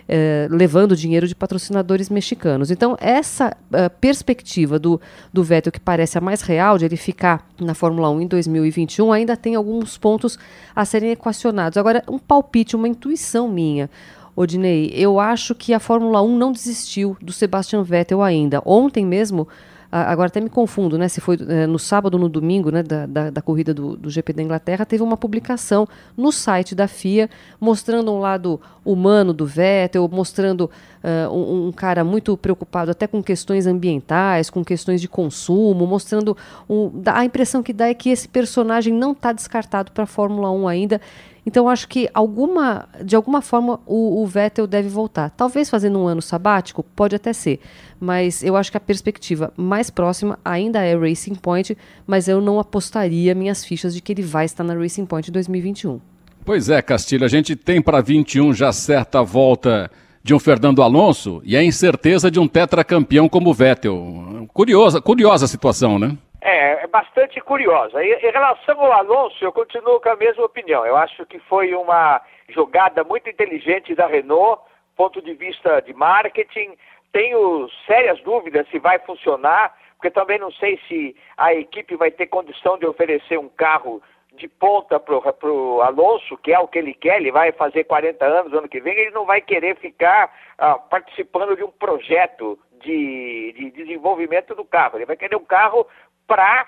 Eh, 0.08 0.46
levando 0.52 0.94
dinheiro 0.94 1.26
de 1.26 1.34
patrocinadores 1.34 2.08
mexicanos. 2.08 2.70
Então, 2.70 2.96
essa 3.00 3.48
uh, 3.48 3.90
perspectiva 4.00 4.78
do, 4.78 5.00
do 5.32 5.42
Vettel, 5.42 5.72
que 5.72 5.80
parece 5.80 6.16
a 6.16 6.20
mais 6.20 6.42
real, 6.42 6.78
de 6.78 6.84
ele 6.84 6.96
ficar 6.96 7.44
na 7.60 7.74
Fórmula 7.74 8.08
1 8.10 8.20
em 8.20 8.26
2021, 8.28 9.12
ainda 9.12 9.36
tem 9.36 9.56
alguns 9.56 9.98
pontos 9.98 10.38
a 10.76 10.84
serem 10.84 11.10
equacionados. 11.10 11.76
Agora, 11.76 12.04
um 12.06 12.20
palpite, 12.20 12.76
uma 12.76 12.86
intuição 12.86 13.48
minha. 13.48 13.90
Odinei, 14.36 14.92
eu 14.94 15.18
acho 15.18 15.56
que 15.56 15.74
a 15.74 15.80
Fórmula 15.80 16.22
1 16.22 16.38
não 16.38 16.52
desistiu 16.52 17.16
do 17.20 17.32
Sebastian 17.32 17.82
Vettel 17.82 18.22
ainda. 18.22 18.62
Ontem 18.64 19.04
mesmo, 19.04 19.48
agora 19.90 20.28
até 20.28 20.40
me 20.40 20.50
confundo, 20.50 20.98
né? 20.98 21.08
Se 21.08 21.20
foi 21.20 21.38
é, 21.48 21.66
no 21.66 21.78
sábado 21.78 22.14
ou 22.14 22.20
no 22.20 22.28
domingo, 22.28 22.70
né, 22.70 22.82
da, 22.82 23.06
da, 23.06 23.30
da 23.30 23.42
corrida 23.42 23.72
do, 23.72 23.96
do, 23.96 24.10
GP 24.10 24.32
da 24.32 24.42
Inglaterra, 24.42 24.84
teve 24.84 25.02
uma 25.02 25.16
publicação 25.16 25.86
no 26.16 26.32
site 26.32 26.74
da 26.74 26.88
FIA 26.88 27.30
mostrando 27.60 28.12
um 28.12 28.18
lado 28.18 28.60
humano 28.84 29.32
do 29.32 29.46
Vettel, 29.46 30.08
mostrando 30.08 30.70
uh, 31.02 31.32
um, 31.32 31.68
um, 31.68 31.72
cara 31.72 32.04
muito 32.04 32.36
preocupado 32.36 32.90
até 32.90 33.06
com 33.06 33.22
questões 33.22 33.66
ambientais, 33.66 34.50
com 34.50 34.64
questões 34.64 35.00
de 35.00 35.08
consumo, 35.08 35.86
mostrando 35.86 36.36
um, 36.68 36.90
a 37.06 37.24
impressão 37.24 37.62
que 37.62 37.72
dá 37.72 37.88
é 37.88 37.94
que 37.94 38.10
esse 38.10 38.28
personagem 38.28 38.92
não 38.92 39.12
está 39.12 39.32
descartado 39.32 39.92
para 39.92 40.04
a 40.04 40.06
Fórmula 40.06 40.50
1 40.50 40.68
ainda. 40.68 41.00
Então 41.46 41.68
acho 41.68 41.86
que 41.86 42.10
alguma, 42.12 42.88
de 43.04 43.14
alguma 43.14 43.40
forma 43.40 43.78
o, 43.86 44.20
o, 44.20 44.26
Vettel 44.26 44.66
deve 44.66 44.88
voltar. 44.88 45.30
Talvez 45.30 45.70
fazendo 45.70 46.00
um 46.00 46.08
ano 46.08 46.20
sabático, 46.20 46.82
pode 46.82 47.14
até 47.14 47.32
ser. 47.32 47.60
Mas 48.00 48.42
eu 48.42 48.56
acho 48.56 48.70
que 48.72 48.76
a 48.76 48.80
perspectiva 48.80 49.52
mais 49.56 49.88
próxima 49.88 50.38
ainda 50.44 50.82
é 50.82 50.96
Racing 50.96 51.36
Point, 51.36 51.78
mas 52.04 52.26
eu 52.26 52.40
não 52.40 52.58
apostaria 52.58 53.32
minhas 53.32 53.64
fichas 53.64 53.94
de 53.94 54.02
que 54.02 54.12
ele 54.12 54.22
vai 54.22 54.44
estar 54.44 54.64
na 54.64 54.74
Racing 54.74 55.06
Point 55.06 55.30
em 55.30 55.32
2021. 55.32 56.00
Pois 56.44 56.68
é, 56.68 56.82
Castilho, 56.82 57.24
a 57.24 57.28
gente 57.28 57.54
tem 57.54 57.80
para 57.80 58.00
21 58.00 58.52
já 58.52 58.72
certa 58.72 59.22
volta 59.22 59.88
de 60.26 60.34
um 60.34 60.40
Fernando 60.40 60.82
Alonso 60.82 61.40
e 61.44 61.56
a 61.56 61.62
incerteza 61.62 62.28
de 62.28 62.40
um 62.40 62.48
tetracampeão 62.48 63.28
como 63.28 63.50
o 63.50 63.54
Vettel. 63.54 64.48
Curiosa, 64.52 65.00
curiosa 65.00 65.46
situação, 65.46 66.00
né? 66.00 66.18
É, 66.48 66.84
é 66.84 66.86
bastante 66.86 67.40
curiosa. 67.40 68.00
Em 68.04 68.30
relação 68.30 68.80
ao 68.80 68.92
Alonso, 68.92 69.44
eu 69.44 69.50
continuo 69.50 70.00
com 70.00 70.10
a 70.10 70.14
mesma 70.14 70.44
opinião. 70.44 70.86
Eu 70.86 70.96
acho 70.96 71.26
que 71.26 71.40
foi 71.40 71.74
uma 71.74 72.22
jogada 72.50 73.02
muito 73.02 73.28
inteligente 73.28 73.96
da 73.96 74.06
Renault, 74.06 74.62
ponto 74.96 75.20
de 75.20 75.34
vista 75.34 75.80
de 75.80 75.92
marketing. 75.92 76.76
Tenho 77.10 77.68
sérias 77.84 78.20
dúvidas 78.22 78.64
se 78.68 78.78
vai 78.78 79.00
funcionar, 79.00 79.74
porque 79.96 80.08
também 80.08 80.38
não 80.38 80.52
sei 80.52 80.78
se 80.86 81.16
a 81.36 81.52
equipe 81.52 81.96
vai 81.96 82.12
ter 82.12 82.28
condição 82.28 82.78
de 82.78 82.86
oferecer 82.86 83.36
um 83.36 83.48
carro 83.48 84.00
de 84.36 84.46
ponta 84.46 85.00
para 85.00 85.50
o 85.50 85.82
Alonso, 85.82 86.38
que 86.38 86.52
é 86.52 86.58
o 86.60 86.68
que 86.68 86.78
ele 86.78 86.94
quer, 86.94 87.16
ele 87.16 87.32
vai 87.32 87.50
fazer 87.52 87.84
40 87.84 88.24
anos 88.24 88.52
ano 88.52 88.68
que 88.68 88.80
vem, 88.80 88.96
ele 88.96 89.10
não 89.10 89.24
vai 89.24 89.40
querer 89.40 89.76
ficar 89.78 90.32
ah, 90.58 90.74
participando 90.74 91.56
de 91.56 91.64
um 91.64 91.70
projeto 91.72 92.56
de, 92.82 93.52
de 93.56 93.70
desenvolvimento 93.70 94.54
do 94.54 94.64
carro. 94.64 94.98
Ele 94.98 95.06
vai 95.06 95.16
querer 95.16 95.36
um 95.36 95.44
carro 95.44 95.86
para 96.26 96.66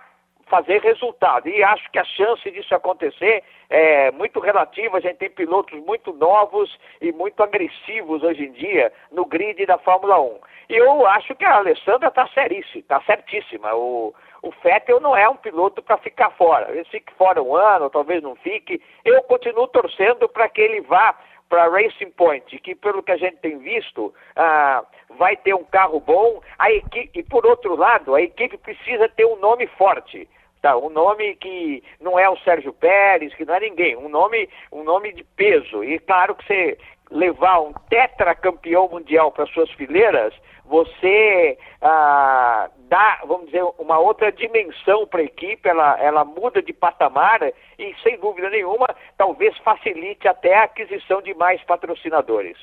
fazer 0.48 0.80
resultado. 0.80 1.48
E 1.48 1.62
acho 1.62 1.90
que 1.90 1.98
a 1.98 2.04
chance 2.04 2.50
disso 2.50 2.74
acontecer 2.74 3.44
é 3.70 4.10
muito 4.12 4.40
relativa. 4.40 4.96
A 4.96 5.00
gente 5.00 5.16
tem 5.18 5.30
pilotos 5.30 5.78
muito 5.80 6.12
novos 6.12 6.78
e 7.00 7.12
muito 7.12 7.42
agressivos 7.42 8.22
hoje 8.22 8.46
em 8.46 8.52
dia 8.52 8.92
no 9.12 9.24
grid 9.24 9.64
da 9.66 9.78
Fórmula 9.78 10.20
1. 10.20 10.38
E 10.70 10.76
eu 10.76 11.06
acho 11.06 11.34
que 11.34 11.44
a 11.44 11.56
Alessandra 11.56 12.08
está 12.08 12.26
seríssima, 12.28 12.80
está 12.80 13.00
certíssima. 13.02 13.74
O, 13.74 14.14
o 14.42 14.50
Vettel 14.62 15.00
não 15.00 15.16
é 15.16 15.28
um 15.28 15.36
piloto 15.36 15.82
para 15.82 15.96
ficar 15.98 16.30
fora. 16.30 16.70
Ele 16.70 16.84
fique 16.84 17.12
fora 17.14 17.42
um 17.42 17.54
ano, 17.54 17.90
talvez 17.90 18.22
não 18.22 18.34
fique. 18.36 18.82
Eu 19.04 19.22
continuo 19.22 19.68
torcendo 19.68 20.28
para 20.28 20.48
que 20.48 20.60
ele 20.60 20.80
vá 20.82 21.14
para 21.48 21.68
Racing 21.68 22.10
Point, 22.10 22.58
que 22.58 22.74
pelo 22.74 23.02
que 23.02 23.12
a 23.12 23.16
gente 23.16 23.38
tem 23.38 23.58
visto, 23.58 24.12
ah, 24.36 24.84
vai 25.18 25.36
ter 25.36 25.54
um 25.54 25.64
carro 25.64 26.00
bom. 26.00 26.40
A 26.58 26.70
equipe, 26.70 27.18
e 27.18 27.22
por 27.22 27.46
outro 27.46 27.74
lado, 27.76 28.14
a 28.14 28.22
equipe 28.22 28.56
precisa 28.58 29.08
ter 29.08 29.24
um 29.24 29.36
nome 29.36 29.66
forte. 29.66 30.28
Tá, 30.60 30.76
um 30.76 30.90
nome 30.90 31.36
que 31.36 31.84
não 32.00 32.18
é 32.18 32.28
o 32.28 32.36
Sérgio 32.38 32.72
Pérez, 32.72 33.32
que 33.34 33.44
não 33.44 33.54
é 33.54 33.60
ninguém, 33.60 33.96
um 33.96 34.08
nome, 34.08 34.48
um 34.72 34.82
nome 34.82 35.12
de 35.12 35.22
peso. 35.22 35.84
E 35.84 36.00
claro 36.00 36.34
que 36.34 36.44
você 36.44 36.76
levar 37.10 37.60
um 37.60 37.72
tetracampeão 37.88 38.88
mundial 38.88 39.32
para 39.32 39.46
suas 39.46 39.70
fileiras, 39.72 40.34
você 40.64 41.58
ah, 41.80 42.68
dá, 42.88 43.20
vamos 43.26 43.46
dizer, 43.46 43.64
uma 43.78 43.98
outra 43.98 44.30
dimensão 44.30 45.06
para 45.06 45.20
a 45.20 45.24
equipe, 45.24 45.68
ela, 45.68 45.98
ela 46.00 46.24
muda 46.24 46.62
de 46.62 46.72
patamar 46.72 47.40
e, 47.78 47.94
sem 48.02 48.18
dúvida 48.18 48.50
nenhuma, 48.50 48.86
talvez 49.16 49.56
facilite 49.58 50.28
até 50.28 50.56
a 50.56 50.64
aquisição 50.64 51.22
de 51.22 51.34
mais 51.34 51.62
patrocinadores. 51.64 52.58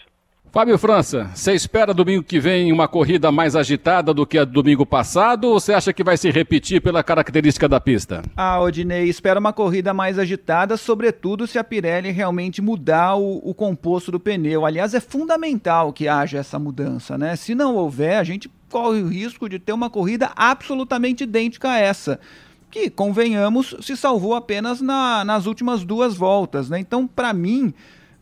Fábio 0.56 0.78
França, 0.78 1.30
você 1.36 1.52
espera 1.52 1.94
domingo 1.94 2.24
que 2.24 2.40
vem 2.40 2.72
uma 2.72 2.88
corrida 2.88 3.30
mais 3.30 3.58
agitada 3.58 4.14
do 4.14 4.26
que 4.26 4.38
a 4.38 4.46
do 4.46 4.54
domingo 4.54 4.86
passado 4.86 5.50
ou 5.50 5.60
você 5.60 5.74
acha 5.74 5.92
que 5.92 6.02
vai 6.02 6.16
se 6.16 6.32
repetir 6.32 6.82
pela 6.82 7.04
característica 7.04 7.68
da 7.68 7.78
pista? 7.78 8.24
Ah, 8.38 8.62
Odinei, 8.62 9.10
espera 9.10 9.38
uma 9.38 9.52
corrida 9.52 9.94
mais 9.94 10.18
agitada, 10.18 10.78
sobretudo 10.78 11.46
se 11.46 11.60
a 11.60 11.64
Pirelli 11.64 12.10
realmente 12.10 12.62
mudar 12.62 13.18
o, 13.18 13.42
o 13.44 13.54
composto 13.54 14.14
do 14.14 14.20
pneu. 14.20 14.66
Aliás, 14.66 14.94
é 14.94 15.02
fundamental 15.02 15.92
que 15.92 16.08
haja 16.08 16.38
essa 16.38 16.58
mudança, 16.58 17.18
né? 17.18 17.36
Se 17.36 17.54
não 17.54 17.76
houver, 17.76 18.18
a 18.18 18.24
gente 18.24 18.50
corre 18.70 19.02
o 19.02 19.10
risco 19.10 19.50
de 19.50 19.60
ter 19.60 19.74
uma 19.74 19.90
corrida 19.90 20.32
absolutamente 20.38 21.26
idêntica 21.26 21.72
a 21.72 21.80
essa 21.80 22.18
que, 22.72 22.90
convenhamos, 22.90 23.76
se 23.82 23.98
salvou 23.98 24.34
apenas 24.34 24.80
na, 24.80 25.26
nas 25.26 25.48
últimas 25.48 25.84
duas 25.84 26.16
voltas. 26.16 26.70
Né? 26.70 26.80
Então, 26.80 27.06
para 27.06 27.34
mim, 27.34 27.74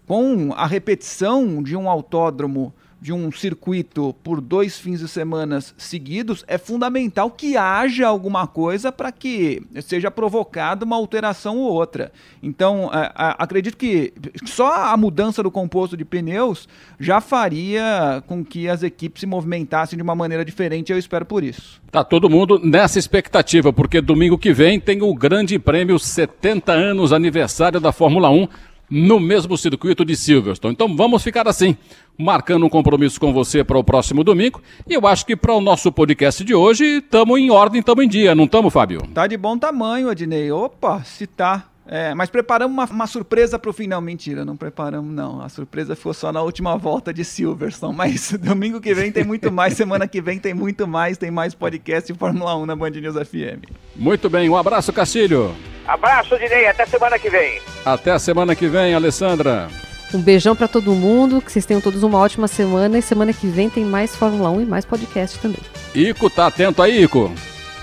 com 0.07 0.53
a 0.55 0.65
repetição 0.65 1.61
de 1.61 1.75
um 1.75 1.89
autódromo 1.89 2.73
de 3.03 3.11
um 3.11 3.29
circuito 3.33 4.15
por 4.23 4.39
dois 4.39 4.79
fins 4.79 5.01
de 5.01 5.09
semana 5.09 5.59
seguidos, 5.77 6.45
é 6.47 6.57
fundamental 6.57 7.29
que 7.29 7.57
haja 7.57 8.07
alguma 8.07 8.47
coisa 8.47 8.93
para 8.93 9.11
que 9.11 9.61
seja 9.81 10.09
provocada 10.09 10.85
uma 10.85 10.95
alteração 10.95 11.57
ou 11.57 11.69
outra. 11.69 12.13
Então, 12.41 12.89
acredito 12.93 13.75
que 13.75 14.13
só 14.45 14.85
a 14.85 14.95
mudança 14.95 15.43
do 15.43 15.51
composto 15.51 15.97
de 15.97 16.05
pneus 16.05 16.65
já 16.97 17.19
faria 17.19 18.23
com 18.25 18.41
que 18.41 18.69
as 18.69 18.83
equipes 18.83 19.19
se 19.19 19.27
movimentassem 19.27 19.97
de 19.97 20.03
uma 20.03 20.15
maneira 20.15 20.45
diferente, 20.45 20.89
eu 20.89 20.97
espero 20.97 21.25
por 21.25 21.43
isso. 21.43 21.81
Tá 21.91 22.05
todo 22.05 22.29
mundo 22.29 22.57
nessa 22.57 22.97
expectativa, 22.97 23.73
porque 23.73 23.99
domingo 23.99 24.37
que 24.37 24.53
vem 24.53 24.79
tem 24.79 25.01
o 25.01 25.13
Grande 25.13 25.59
Prêmio 25.59 25.99
70 25.99 26.71
anos 26.71 27.11
aniversário 27.11 27.81
da 27.81 27.91
Fórmula 27.91 28.29
1 28.29 28.47
no 28.93 29.19
mesmo 29.19 29.57
circuito 29.57 30.05
de 30.05 30.15
Silverstone. 30.15 30.73
Então 30.73 30.95
vamos 30.95 31.23
ficar 31.23 31.47
assim, 31.47 31.75
marcando 32.15 32.63
um 32.63 32.69
compromisso 32.69 33.19
com 33.19 33.33
você 33.33 33.63
para 33.63 33.77
o 33.77 33.83
próximo 33.83 34.23
domingo. 34.23 34.61
E 34.87 34.93
eu 34.93 35.07
acho 35.07 35.25
que 35.25 35.35
para 35.35 35.51
o 35.51 35.59
nosso 35.59 35.91
podcast 35.91 36.43
de 36.43 36.53
hoje, 36.53 36.99
estamos 36.99 37.39
em 37.39 37.49
ordem, 37.49 37.79
estamos 37.79 38.05
em 38.05 38.07
dia, 38.07 38.35
não 38.35 38.43
estamos, 38.43 38.71
Fábio? 38.71 39.01
Tá 39.11 39.25
de 39.25 39.35
bom 39.35 39.57
tamanho, 39.57 40.09
Adnei. 40.09 40.51
Opa, 40.51 41.03
se 41.03 41.25
tá. 41.25 41.72
É, 41.85 42.13
mas 42.13 42.29
preparamos 42.29 42.73
uma, 42.73 42.85
uma 42.85 43.07
surpresa 43.07 43.59
para 43.59 43.69
o 43.69 43.73
final. 43.73 44.01
Mentira, 44.01 44.45
não 44.45 44.55
preparamos, 44.55 45.13
não. 45.13 45.41
A 45.41 45.49
surpresa 45.49 45.95
ficou 45.95 46.13
só 46.13 46.31
na 46.31 46.41
última 46.41 46.77
volta 46.77 47.13
de 47.13 47.23
Silverstone. 47.25 47.95
Mas 47.95 48.31
domingo 48.31 48.79
que 48.79 48.93
vem 48.93 49.11
tem 49.11 49.23
muito 49.23 49.51
mais, 49.51 49.73
semana 49.73 50.07
que 50.07 50.21
vem 50.21 50.39
tem 50.39 50.53
muito 50.53 50.87
mais, 50.87 51.17
tem 51.17 51.29
mais 51.29 51.53
podcast 51.53 52.11
de 52.11 52.17
Fórmula 52.17 52.55
1 52.57 52.65
na 52.65 52.75
Band 52.75 52.91
News 52.91 53.15
FM. 53.15 53.65
Muito 53.95 54.29
bem, 54.29 54.49
um 54.49 54.57
abraço, 54.57 54.91
Castilho. 54.93 55.53
Abraço, 55.85 56.37
Dinei, 56.37 56.67
até 56.67 56.85
semana 56.85 57.19
que 57.19 57.29
vem. 57.29 57.61
Até 57.85 58.11
a 58.11 58.19
semana 58.19 58.55
que 58.55 58.67
vem, 58.67 58.93
Alessandra. 58.93 59.67
Um 60.13 60.21
beijão 60.21 60.55
para 60.55 60.67
todo 60.67 60.93
mundo, 60.93 61.41
que 61.41 61.51
vocês 61.51 61.65
tenham 61.65 61.81
todos 61.81 62.03
uma 62.03 62.19
ótima 62.19 62.47
semana 62.47 62.97
e 62.97 63.01
semana 63.01 63.33
que 63.33 63.47
vem 63.47 63.69
tem 63.69 63.83
mais 63.83 64.15
Fórmula 64.15 64.49
1 64.51 64.61
e 64.61 64.65
mais 64.65 64.85
podcast 64.85 65.39
também. 65.39 65.59
Ico, 65.93 66.29
tá 66.29 66.47
atento 66.47 66.81
aí, 66.81 67.03
Ico? 67.03 67.31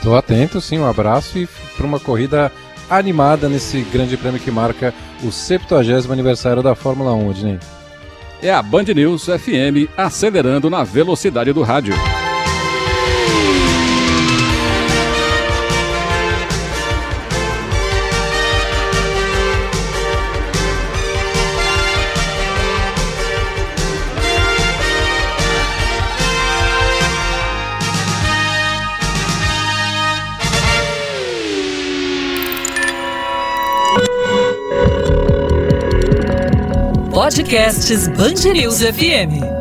Tô 0.03 0.15
atento, 0.15 0.61
sim, 0.61 0.79
um 0.79 0.89
abraço 0.89 1.39
e 1.39 1.47
para 1.77 1.85
uma 1.85 2.01
corrida 2.01 2.51
animada 2.91 3.49
nesse 3.49 3.81
grande 3.83 4.17
prêmio 4.17 4.41
que 4.41 4.51
marca 4.51 4.93
o 5.23 5.31
70 5.31 6.13
aniversário 6.13 6.63
da 6.63 6.75
Fórmula 6.75 7.15
1, 7.15 7.29
Odinei. 7.29 7.59
É 8.43 8.53
a 8.53 8.63
Band 8.63 8.85
News 8.95 9.27
FM 9.27 9.89
acelerando 9.97 10.69
na 10.69 10.83
velocidade 10.83 11.53
do 11.53 11.63
rádio. 11.63 11.95
Podcasts 37.41 37.89
News 38.53 38.83
FM. 38.83 39.60